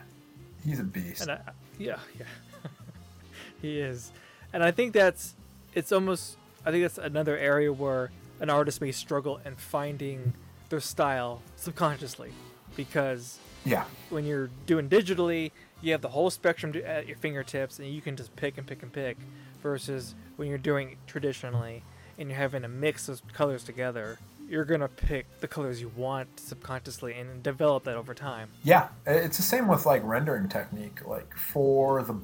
[0.63, 1.23] he's a beast.
[1.23, 1.39] And I,
[1.77, 2.25] yeah, yeah,
[3.61, 4.11] he is,
[4.53, 5.33] and I think that's
[5.75, 10.33] it's almost I think that's another area where an artist may struggle in finding
[10.69, 12.31] their style subconsciously,
[12.75, 17.87] because yeah, when you're doing digitally, you have the whole spectrum at your fingertips, and
[17.87, 19.17] you can just pick and pick and pick,
[19.61, 21.83] versus when you're doing it traditionally
[22.19, 24.19] and you're having a mix of colors together.
[24.47, 28.49] You're gonna pick the colors you want subconsciously and develop that over time.
[28.63, 31.07] Yeah, it's the same with like rendering technique.
[31.07, 32.15] Like for the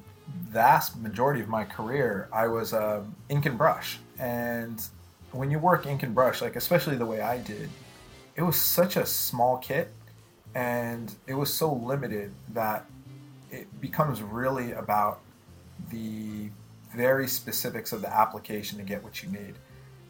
[0.50, 4.82] vast majority of my career, I was uh, ink and brush, and
[5.32, 7.70] when you work ink and brush, like especially the way I did,
[8.36, 9.92] it was such a small kit,
[10.54, 12.86] and it was so limited that
[13.50, 15.20] it becomes really about
[15.90, 16.50] the
[16.94, 19.54] very specifics of the application to get what you need.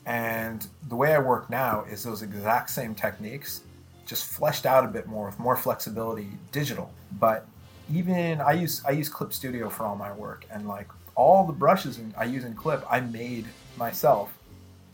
[0.07, 3.63] And the way I work now is those exact same techniques,
[4.07, 6.93] just fleshed out a bit more with more flexibility digital.
[7.19, 7.47] But
[7.93, 11.53] even I use I use Clip Studio for all my work, and like all the
[11.53, 14.37] brushes I use in Clip, I made myself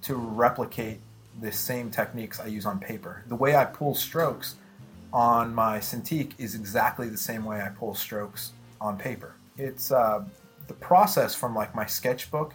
[0.02, 1.00] to replicate
[1.40, 3.22] the same techniques I use on paper.
[3.28, 4.56] The way I pull strokes
[5.12, 9.34] on my Cintiq is exactly the same way I pull strokes on paper.
[9.56, 10.24] It's uh,
[10.66, 12.54] the process from like my sketchbook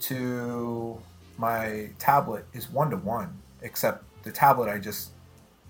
[0.00, 1.00] to
[1.38, 5.10] my tablet is one to one, except the tablet I just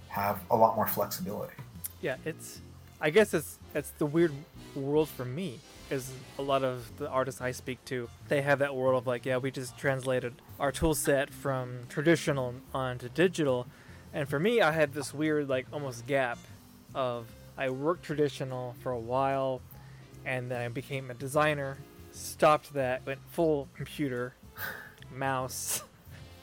[0.08, 1.54] have a lot more flexibility.
[2.00, 2.60] yeah it's
[3.00, 4.32] i guess it's it's the weird
[4.74, 5.58] world for me
[5.90, 9.24] is a lot of the artists i speak to they have that world of like
[9.24, 13.66] yeah we just translated our tool set from traditional onto digital
[14.12, 16.38] and for me i had this weird like almost gap
[16.94, 19.60] of i worked traditional for a while
[20.24, 21.78] and then i became a designer
[22.12, 24.34] stopped that went full computer
[25.14, 25.82] mouse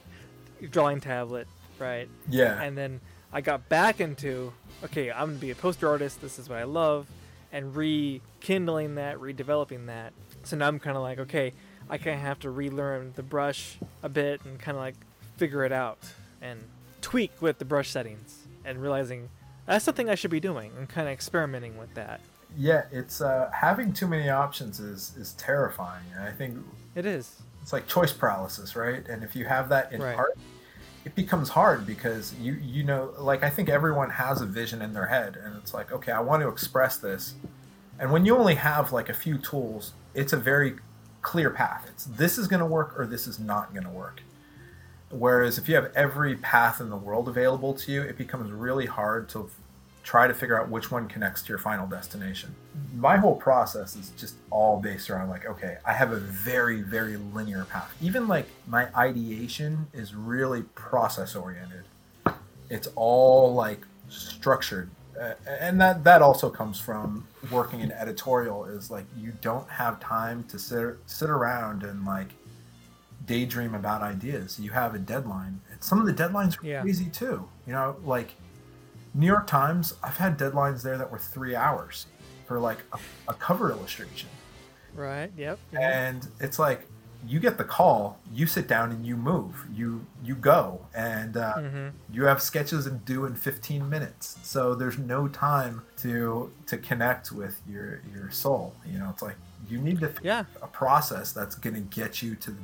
[0.70, 1.46] drawing tablet
[1.78, 2.60] right Yeah.
[2.60, 3.00] and then
[3.32, 4.52] I got back into
[4.84, 6.20] okay, I'm gonna be a poster artist.
[6.20, 7.06] This is what I love,
[7.52, 10.12] and rekindling that, redeveloping that.
[10.44, 11.52] So now I'm kind of like, okay,
[11.88, 14.94] I kind of have to relearn the brush a bit and kind of like
[15.36, 15.98] figure it out
[16.40, 16.60] and
[17.00, 19.28] tweak with the brush settings and realizing
[19.66, 22.20] that's something I should be doing and kind of experimenting with that.
[22.56, 26.04] yeah, it's uh, having too many options is is terrifying.
[26.14, 26.58] And I think
[26.94, 27.42] It is.
[27.62, 29.06] it's like choice paralysis, right?
[29.08, 30.16] And if you have that in Right.
[30.16, 30.38] art,
[31.06, 34.92] it becomes hard because you you know like I think everyone has a vision in
[34.92, 37.34] their head and it's like okay I want to express this.
[37.98, 40.74] And when you only have like a few tools it's a very
[41.22, 41.86] clear path.
[41.88, 44.22] It's this is going to work or this is not going to work.
[45.10, 48.86] Whereas if you have every path in the world available to you it becomes really
[48.86, 49.48] hard to
[50.06, 52.54] try to figure out which one connects to your final destination.
[52.94, 57.16] My whole process is just all based around like, okay, I have a very, very
[57.16, 57.92] linear path.
[58.00, 61.82] Even like my ideation is really process oriented.
[62.70, 64.90] It's all like structured.
[65.20, 69.98] Uh, and that that also comes from working in editorial is like you don't have
[69.98, 72.28] time to sit sit around and like
[73.26, 74.60] daydream about ideas.
[74.60, 75.60] You have a deadline.
[75.72, 76.82] And some of the deadlines are Yeah.
[76.82, 77.48] crazy too.
[77.66, 78.36] You know, like
[79.16, 82.06] New York Times, I've had deadlines there that were three hours
[82.46, 82.98] for like a,
[83.28, 84.28] a cover illustration.
[84.94, 85.30] Right.
[85.36, 85.58] Yep.
[85.72, 85.82] yep.
[85.82, 86.86] And it's like
[87.26, 91.54] you get the call, you sit down and you move, you you go, and uh,
[91.56, 91.92] Mhm.
[92.12, 94.36] you have sketches and due in 15 minutes.
[94.42, 98.74] So there's no time to to connect with your your soul.
[98.84, 99.36] You know, it's like
[99.68, 100.44] you need to Yeah.
[100.62, 102.54] a process that's going to get you to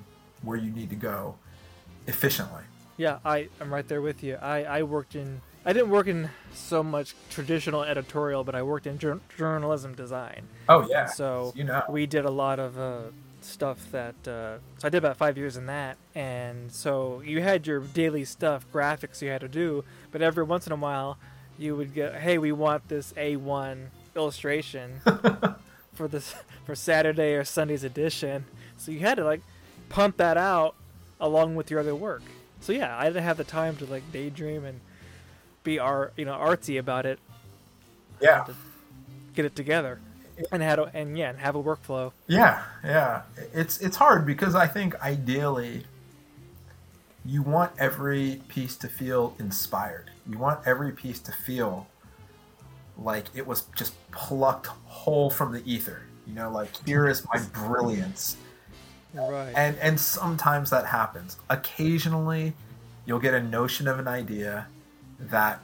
[0.42, 1.36] where you need to go
[2.06, 2.62] efficiently.
[2.98, 4.36] Yeah, I I'm right there with you.
[4.36, 8.86] I I worked in I didn't work in so much traditional editorial, but I worked
[8.86, 10.48] in jour- journalism design.
[10.68, 11.06] Oh yeah.
[11.06, 11.82] So you know.
[11.88, 13.00] we did a lot of uh,
[13.40, 14.14] stuff that.
[14.26, 18.24] Uh, so I did about five years in that, and so you had your daily
[18.24, 21.18] stuff, graphics you had to do, but every once in a while,
[21.58, 25.00] you would get, hey, we want this A1 illustration
[25.94, 28.44] for this for Saturday or Sunday's edition.
[28.76, 29.42] So you had to like
[29.88, 30.74] pump that out
[31.20, 32.22] along with your other work.
[32.60, 34.80] So yeah, I didn't have the time to like daydream and
[35.62, 37.18] be art, you know, artsy about it
[38.22, 38.46] yeah.
[39.34, 40.00] get it together
[40.50, 43.22] and had a, and yeah and have a workflow Yeah, yeah.
[43.52, 45.84] It's it's hard because I think ideally
[47.24, 50.10] you want every piece to feel inspired.
[50.28, 51.86] You want every piece to feel
[52.98, 56.02] like it was just plucked whole from the ether.
[56.26, 58.36] You know, like here is my brilliance.
[59.14, 61.36] right And and sometimes that happens.
[61.50, 62.54] Occasionally
[63.04, 64.66] you'll get a notion of an idea
[65.30, 65.60] that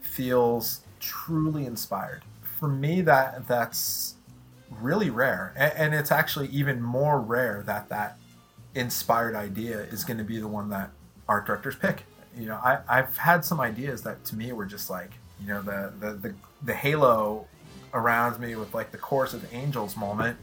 [0.00, 2.22] feels truly inspired.
[2.58, 4.14] For me that that's
[4.80, 5.52] really rare.
[5.56, 8.18] And, and it's actually even more rare that that
[8.74, 10.90] inspired idea is going to be the one that
[11.28, 12.04] art directors pick.
[12.36, 15.62] You know, I, I've had some ideas that to me were just like, you know,
[15.62, 17.46] the, the, the, the halo
[17.94, 20.36] around me with like the chorus of angels moment.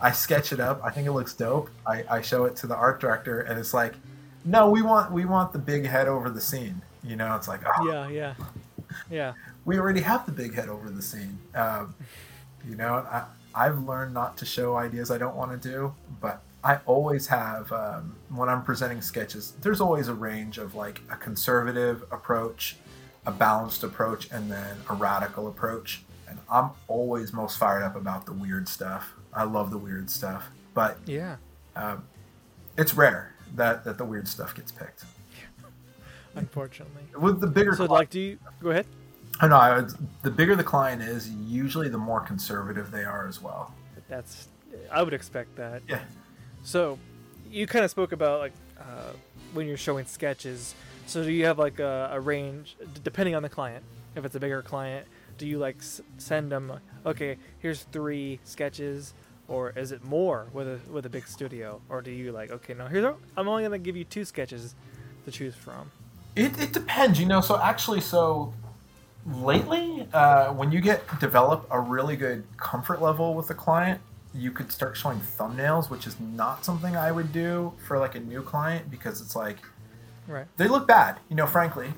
[0.00, 0.80] I sketch it up.
[0.84, 1.70] I think it looks dope.
[1.86, 3.94] I, I show it to the art director and it's like,
[4.44, 6.82] no, we want, we want the big head over the scene.
[7.06, 8.34] You know, it's like, oh, yeah yeah
[9.10, 9.32] yeah
[9.64, 11.38] we already have the big head over the scene.
[11.54, 11.94] Um,
[12.68, 16.42] you know, I, I've learned not to show ideas I don't want to do, but
[16.64, 19.52] I always have um, when I'm presenting sketches.
[19.62, 22.76] There's always a range of like a conservative approach,
[23.24, 26.02] a balanced approach, and then a radical approach.
[26.28, 29.14] And I'm always most fired up about the weird stuff.
[29.32, 31.36] I love the weird stuff, but yeah
[31.76, 32.04] um,
[32.76, 35.04] it's rare that that the weird stuff gets picked.
[36.36, 38.86] Unfortunately With the bigger so cli- like do you go ahead
[39.38, 39.56] I know.
[39.56, 39.90] I would,
[40.22, 43.74] the bigger the client is, usually the more conservative they are as well.
[44.08, 44.48] that's
[44.90, 46.00] i would expect that Yeah.
[46.62, 46.98] so
[47.50, 49.12] you kind of spoke about like uh,
[49.54, 50.74] when you're showing sketches
[51.06, 54.40] so do you have like a, a range depending on the client if it's a
[54.40, 55.06] bigger client
[55.38, 56.72] do you like s- send them
[57.04, 59.12] okay here's three sketches
[59.48, 62.74] or is it more with a with a big studio or do you like okay
[62.74, 64.74] no here's a, i'm only gonna give you two sketches
[65.24, 65.90] to choose from
[66.36, 67.40] It, it depends, you know.
[67.40, 68.52] So actually, so
[69.26, 74.00] lately, uh, when you get develop a really good comfort level with a client,
[74.34, 78.20] you could start showing thumbnails, which is not something I would do for like a
[78.20, 79.56] new client because it's like
[80.28, 81.94] right they look bad, you know, frankly.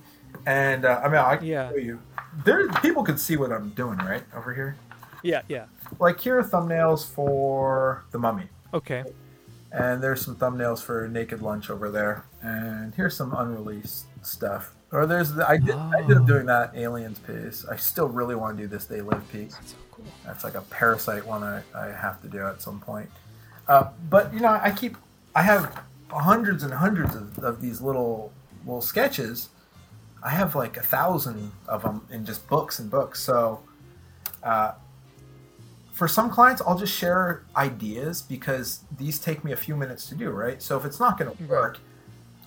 [0.47, 1.71] And uh, I mean, I can Yeah.
[1.71, 2.01] show you.
[2.45, 4.77] There, people could see what I'm doing right over here.
[5.25, 5.65] yeah yeah
[5.99, 8.49] Like here are thumbnails for the Mummy.
[8.73, 9.03] okay
[9.71, 12.25] And there's some thumbnails for Naked Lunch over there.
[12.43, 14.75] And here's some unreleased stuff.
[14.91, 17.67] Or there's the, I did I ended up doing that Aliens piece.
[17.67, 19.55] I still really want to do this They Live piece.
[19.55, 22.81] that's so cool That's like a parasite one I, I have to do at some
[22.81, 23.11] point.
[23.67, 24.97] Uh, but you know, I keep
[25.35, 28.33] I have hundreds and hundreds of, of these little
[28.65, 29.51] little sketches.
[30.23, 33.21] I have like a thousand of them in just books and books.
[33.21, 33.61] So
[34.43, 34.73] uh,
[35.99, 40.15] for some clients, I'll just share ideas because these take me a few minutes to
[40.15, 40.31] do.
[40.31, 40.63] Right.
[40.63, 41.81] So if it's not going to work,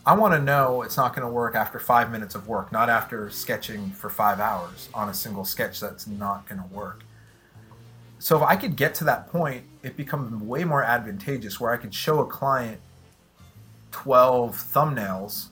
[0.06, 2.88] I want to know it's not going to work after five minutes of work, not
[2.89, 7.04] after sketching for five hours on a single sketch that's not going to work.
[8.20, 11.78] So if I could get to that point, it becomes way more advantageous where I
[11.78, 12.80] could show a client
[13.91, 15.49] 12 thumbnails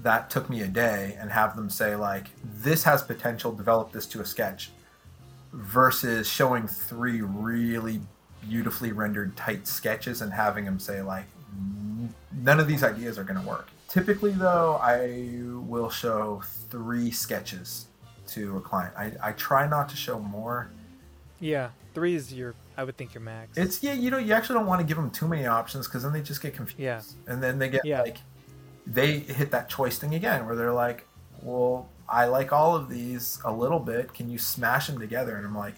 [0.00, 4.06] that took me a day and have them say like this has potential develop this
[4.06, 4.70] to a sketch
[5.56, 8.00] versus showing three really
[8.48, 11.24] beautifully rendered tight sketches and having them say like
[12.42, 15.30] none of these ideas are going to work typically though i
[15.66, 17.86] will show three sketches
[18.26, 20.70] to a client i, I try not to show more
[21.40, 22.54] Yeah, three is your.
[22.76, 23.56] I would think your max.
[23.56, 26.02] it's yeah you know you actually don't want to give them too many options because
[26.02, 27.00] then they just get confused Yeah.
[27.26, 28.02] and then they get Yeah.
[28.02, 28.18] like
[28.86, 31.06] they hit that choice thing again where they're like
[31.42, 34.14] well i like all of these a little bit.
[34.14, 35.36] Can you smash them together?
[35.36, 35.74] And i'm like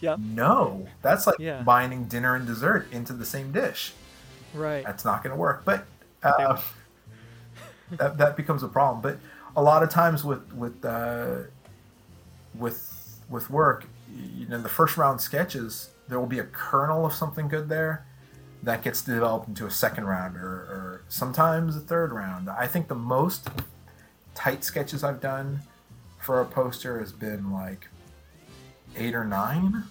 [0.00, 0.16] yeah.
[0.18, 0.86] no.
[1.02, 1.56] That's like Yeah.
[1.58, 3.92] combining dinner and dessert into the same dish.
[4.54, 4.84] Right.
[4.84, 5.84] that's not going to work but
[6.22, 6.60] uh,
[7.92, 9.00] that, that becomes a problem.
[9.00, 9.18] But
[9.56, 11.42] a lot of times with with uh,
[12.54, 17.12] with with work you know the first round sketches there will be a kernel of
[17.14, 18.04] something good there
[18.62, 22.50] that gets developed into a second round or, or sometimes a third round.
[22.50, 23.48] I think the most
[24.34, 25.60] tight sketches i've done
[26.30, 27.88] for a poster has been like
[28.96, 29.82] eight or nine.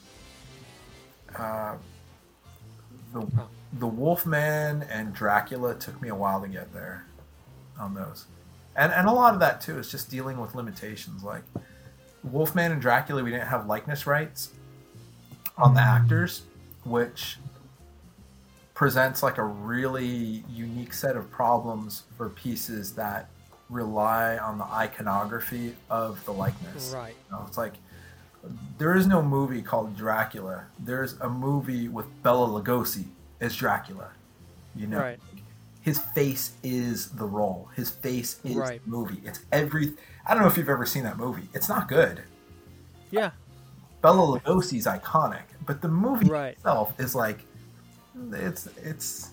[1.35, 1.75] Uh,
[3.11, 3.27] the,
[3.73, 7.03] the wolfman and dracula took me a while to get there
[7.77, 8.25] on those.
[8.77, 11.23] And and a lot of that too is just dealing with limitations.
[11.23, 11.43] Like
[12.23, 14.53] wolfman and dracula we didn't have likeness rights
[15.57, 16.43] on the actors
[16.85, 17.37] which
[18.73, 23.29] presents like a really unique set of problems for pieces that
[23.69, 27.15] rely on the iconography of the likeness Right.
[27.29, 27.73] you know, it's like
[28.77, 30.65] there is no movie called Dracula.
[30.79, 33.05] There's a movie with Bela Lugosi
[33.41, 34.09] as Dracula.
[34.75, 35.19] You know, Right.
[35.81, 37.69] his face is the role.
[37.75, 38.81] His face is Right.
[38.83, 39.21] the movie.
[39.25, 39.93] It's every.
[40.25, 41.49] I don't know if you've ever seen that movie.
[41.53, 42.23] It's not good.
[43.11, 43.31] Yeah.
[44.01, 46.53] Bela Lugosi's iconic, but the movie Right.
[46.55, 47.45] itself is like,
[48.31, 49.31] it's it's.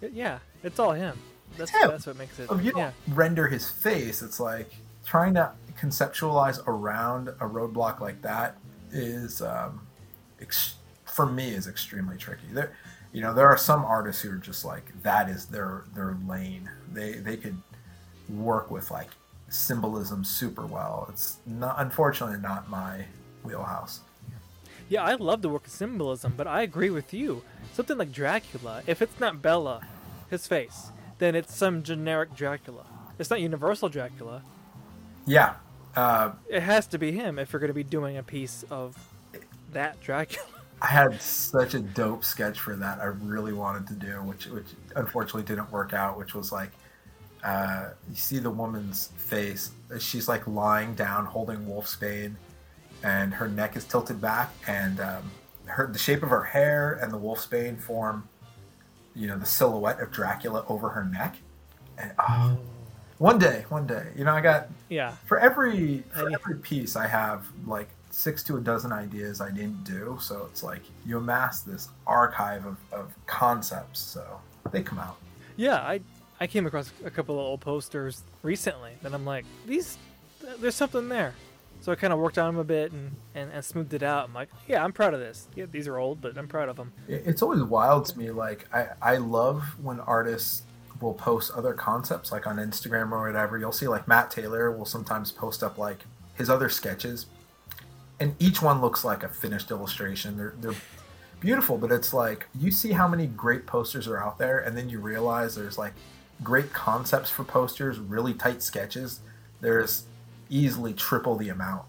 [0.00, 0.38] Yeah.
[0.62, 1.16] It's all him.
[1.56, 2.50] That's that's what makes it.
[2.50, 2.90] If you don't Yeah.
[3.08, 4.70] render his face, it's like
[5.04, 8.56] trying to conceptualize around a roadblock like that
[8.92, 9.86] is, um,
[10.40, 10.74] ex-
[11.04, 12.46] for me, is extremely tricky.
[12.52, 12.72] There,
[13.12, 16.68] you know, there are some artists who are just like that is their their lane.
[16.92, 17.56] They they could
[18.28, 19.08] work with like
[19.48, 21.06] symbolism super well.
[21.10, 23.06] It's not unfortunately not my
[23.42, 24.00] wheelhouse.
[24.90, 27.42] Yeah, I love the work of symbolism, but I agree with you.
[27.74, 29.82] Something like Dracula, if it's not Bela,
[30.30, 32.84] his face, then it's some generic Dracula.
[33.18, 34.42] It's not Universal Dracula.
[35.26, 35.54] Yeah.
[35.96, 38.96] Uh, It has to be him if you're going to be doing a piece of
[39.72, 40.46] that Dracula.
[40.82, 43.00] I had such a dope sketch for that.
[43.00, 46.16] I really wanted to do, which which unfortunately didn't work out.
[46.16, 46.70] Which was like,
[47.42, 49.72] uh, you see the woman's face.
[49.98, 52.36] She's like lying down, holding Wolfsbane,
[53.02, 55.32] and her neck is tilted back, and um,
[55.64, 58.28] her the shape of her hair and the Wolfsbane form,
[59.14, 61.36] you know, the silhouette of Dracula over her neck.
[61.98, 62.58] And oh, oh,
[63.18, 65.12] one day, one day, you know, I got Yeah.
[65.26, 69.50] for every for Any- every piece I have like six to a dozen ideas I
[69.50, 70.18] didn't do.
[70.20, 74.00] So it's like you amass this archive of, of concepts.
[74.00, 74.40] So
[74.70, 75.16] they come out.
[75.56, 76.00] Yeah, I
[76.40, 79.98] I came across a couple of old posters recently that I'm like, these,
[80.60, 81.34] there's something there.
[81.80, 84.28] So I kind of worked on them a bit and, and, and smoothed it out.
[84.28, 85.48] I'm like, yeah, I'm proud of this.
[85.54, 86.92] Yeah, these are old, but I'm proud of them.
[87.06, 88.30] It's always wild to me.
[88.30, 90.62] Like I, I love when artists
[91.00, 93.58] will post other concepts like on Instagram or whatever.
[93.58, 96.04] You'll see like Matt Taylor will sometimes post up like
[96.34, 97.26] his other sketches,
[98.20, 100.36] and each one looks like a finished illustration.
[100.36, 100.74] They're they're
[101.40, 104.88] beautiful, but it's like you see how many great posters are out there, and then
[104.88, 105.94] you realize there's like
[106.42, 109.20] great concepts for posters, really tight sketches.
[109.60, 110.04] There's
[110.50, 111.84] easily triple the amount.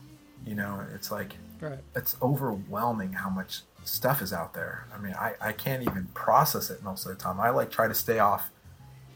[0.46, 1.80] You know, it's like Right.
[1.96, 4.86] it's overwhelming how much stuff is out there.
[4.94, 7.40] I mean, I, I can't even process it most of the time.
[7.40, 8.50] I like try to stay off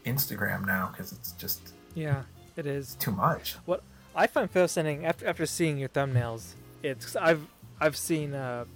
[0.04, 2.22] Instagram now because it's just Yeah,
[2.56, 2.94] it is.
[2.96, 3.56] too much.
[3.64, 3.82] What
[4.14, 7.46] I find fascinating after after seeing your thumbnails, it's I've
[7.80, 8.66] I've seen uh,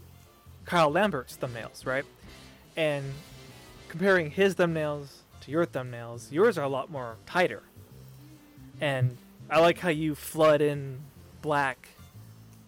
[0.64, 2.04] Kyle Lambert's thumbnails, right?
[2.76, 3.12] And
[3.88, 5.08] comparing his thumbnails
[5.42, 7.62] to your thumbnails, yours are a lot more tighter.
[8.80, 9.16] And
[9.50, 11.00] I like how you flood in
[11.42, 11.88] black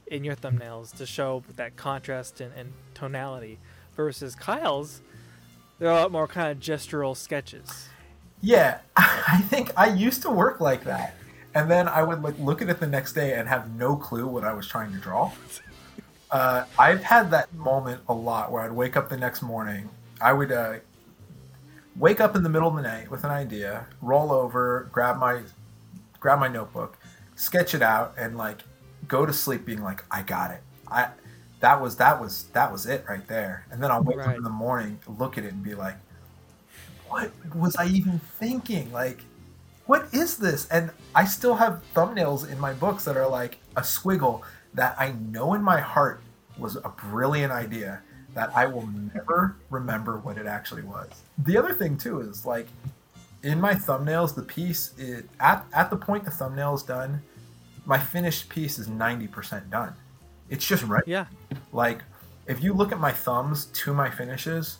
[0.07, 3.59] in your thumbnails to show that contrast and, and tonality
[3.97, 5.03] versus Kyle's
[5.81, 7.89] they're a lot more kind of gestural sketches.
[8.43, 11.17] Yeah, I think I used to work like that,
[11.55, 14.27] and then I would like look at it the next day and have no clue
[14.27, 15.33] what I was trying to draw.
[16.33, 19.89] Uh, I've had that moment a lot where I'd wake up the next morning.
[20.21, 20.75] I would uh,
[21.97, 25.41] wake up in the middle of the night with an idea, roll over, grab my
[26.21, 26.97] grab my notebook,
[27.35, 28.59] sketch it out, and like
[29.09, 30.63] go to sleep being like, I got it.
[30.87, 31.09] I
[31.61, 33.67] that was that was that was it right there.
[33.71, 35.97] And then I'll wake up in the morning, look at it, and be like,
[37.09, 38.93] what was I even thinking?
[38.93, 39.23] Like,
[39.87, 40.69] what is this?
[40.69, 44.43] And I still have thumbnails in my books that are like a squiggle
[44.75, 46.23] that I know in my heart
[46.59, 48.01] was a brilliant idea
[48.35, 51.09] that I will never remember what it actually was.
[51.39, 52.69] The other thing too is like
[53.43, 57.23] in my thumbnails, the piece it at at the point the thumbnail is done,
[57.87, 59.95] my finished piece is ninety percent done.
[60.49, 61.05] It's just right.
[61.07, 61.27] Yeah.
[61.73, 62.03] Like
[62.47, 64.79] if you look at my thumbs to my finishes,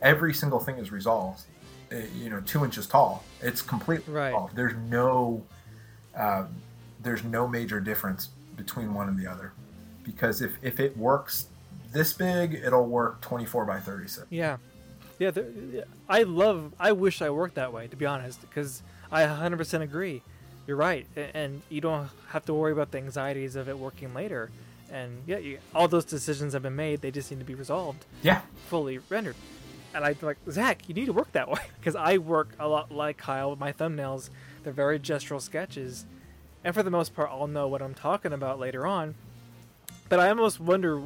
[0.00, 1.42] every single thing is resolved.
[1.92, 3.22] Uh, you know, two inches tall.
[3.42, 4.28] It's completely Right.
[4.28, 4.56] resolved.
[4.56, 5.42] There's no,
[6.16, 6.48] um,
[7.02, 9.52] there's no major difference between one and the other,
[10.04, 11.46] because if if it works
[11.92, 14.26] this big, it'll work 24 by 36.
[14.30, 14.56] Yeah,
[15.18, 15.30] yeah.
[16.08, 16.72] I love.
[16.78, 20.22] I wish I worked that way, to be honest, because I 100% agree.
[20.66, 24.50] You're right, and you don't have to worry about the anxieties of it working later.
[24.92, 27.00] And yeah, you, all those decisions have been made.
[27.00, 29.36] They just need to be resolved, Yeah, fully rendered.
[29.94, 32.92] And I'm like, Zach, you need to work that way because I work a lot
[32.92, 34.30] like Kyle with my thumbnails.
[34.62, 36.04] They're very gestural sketches,
[36.62, 39.14] and for the most part, I'll know what I'm talking about later on.
[40.08, 41.04] But I almost wonder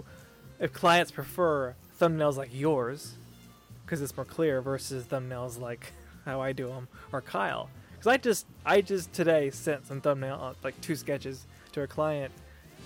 [0.61, 3.15] if clients prefer thumbnails like yours
[3.87, 5.93] because it's more clear versus thumbnails like
[6.25, 7.71] how I do them or Kyle.
[7.93, 11.87] Because I just I just today sent some thumbnail uh, like two sketches to a
[11.87, 12.33] client,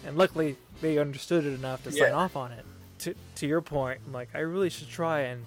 [0.06, 2.64] and luckily they understood it enough to sign off on it.
[3.00, 5.46] To to your point, I'm like I really should try and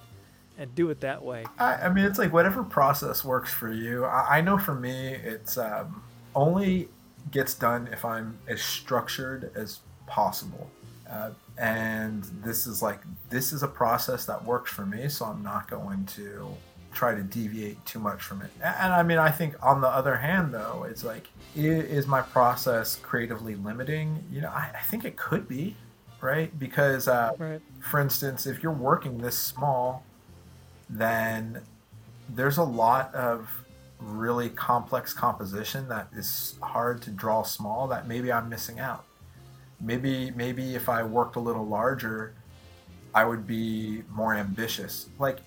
[0.57, 1.45] and do it that way.
[1.57, 4.05] I, I mean, it's like whatever process works for you.
[4.05, 6.03] I, I know for me, it's um,
[6.35, 6.89] only
[7.31, 10.69] gets done if I'm as structured as possible.
[11.09, 15.43] Uh, and this is like this is a process that works for me, so I'm
[15.43, 16.47] not going to
[16.93, 18.51] try to deviate too much from it.
[18.61, 22.97] And, I mean, I think on the other hand, though, it's like, is my process
[22.97, 24.23] creatively limiting?
[24.31, 25.75] You know, I, I think it could be,
[26.21, 26.57] right?
[26.59, 27.61] Because uh, Right.
[27.79, 30.03] for instance, if you're working this small,
[30.87, 31.61] then
[32.29, 33.49] there's a lot of
[33.99, 39.05] really complex composition that is hard to draw small that maybe I'm missing out.
[39.80, 42.34] Maybe maybe if I worked a little larger,
[43.13, 45.09] I would be more ambitious.
[45.19, 45.39] Like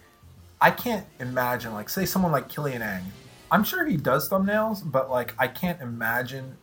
[0.61, 3.05] I can't imagine like say someone like Killian Eng.
[3.51, 6.57] I'm sure he does thumbnails, but like I can't imagine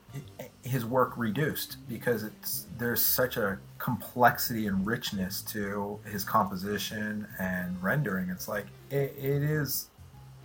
[0.64, 7.82] his work reduced because it's there's such a complexity and richness to his composition and
[7.82, 8.30] rendering.
[8.30, 9.88] It's like it, it is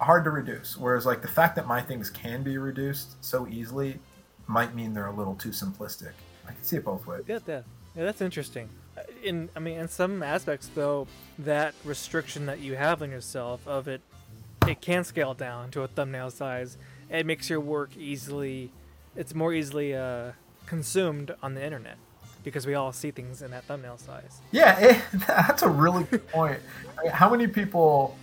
[0.01, 0.77] hard to reduce.
[0.77, 3.99] Whereas like the fact that my things can be reduced so easily
[4.47, 6.13] might mean they're a little too simplistic.
[6.49, 7.23] I can see it both ways.
[7.27, 7.63] Yeah, yeah,
[7.95, 8.05] yeah.
[8.05, 8.69] That's interesting.
[8.97, 11.07] Uh, In I mean, in some aspects, though,
[11.39, 14.01] that restriction that you have on yourself of it,
[14.67, 16.77] it can scale down to a thumbnail size.
[17.11, 18.71] It makes your work easily,
[19.17, 20.33] it's more easily uh,
[20.67, 21.97] consumed on the internet
[22.45, 24.41] because we all see things in that thumbnail size.
[24.53, 26.61] Yeah, it, that's a really good point.
[26.99, 28.17] I mean, how many people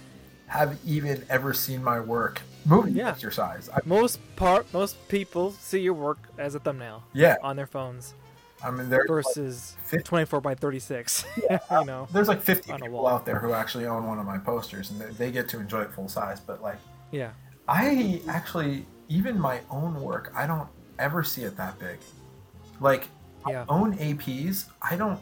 [0.48, 3.10] have even ever seen my work movie Yeah.
[3.10, 3.70] exercise?
[3.70, 8.14] I, Most part, most people see your work as a thumbnail yeah, on their phones
[8.64, 11.26] I mean there's like, versus fif- 24 by 36.
[11.50, 12.08] Yeah, you know.
[12.12, 13.08] there's like 50 on a people wall.
[13.08, 15.82] out there who actually own one of my posters, and they, they get to enjoy
[15.82, 16.40] it full size.
[16.40, 16.78] But like,
[17.12, 17.32] Yeah.
[17.68, 21.98] I actually even my own work, I don't ever see it that big.
[22.80, 23.08] Like,
[23.48, 23.66] Yeah.
[23.70, 25.20] own APs, I don't.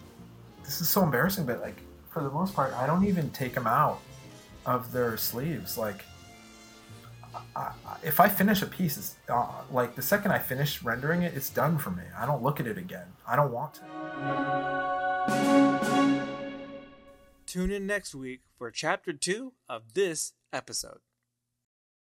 [0.64, 1.82] This is so embarrassing, but like
[2.12, 4.00] for the most part, I don't even take them out
[4.66, 5.78] of their sleeves.
[5.78, 6.06] Like,
[8.04, 11.50] If I finish a piece, it's, uh, like the second I finish rendering it, it's
[11.50, 12.04] done for me.
[12.18, 13.08] I don't look at it again.
[13.28, 13.82] I don't want to.
[17.46, 21.00] Tune in next week for chapter 2 of this episode.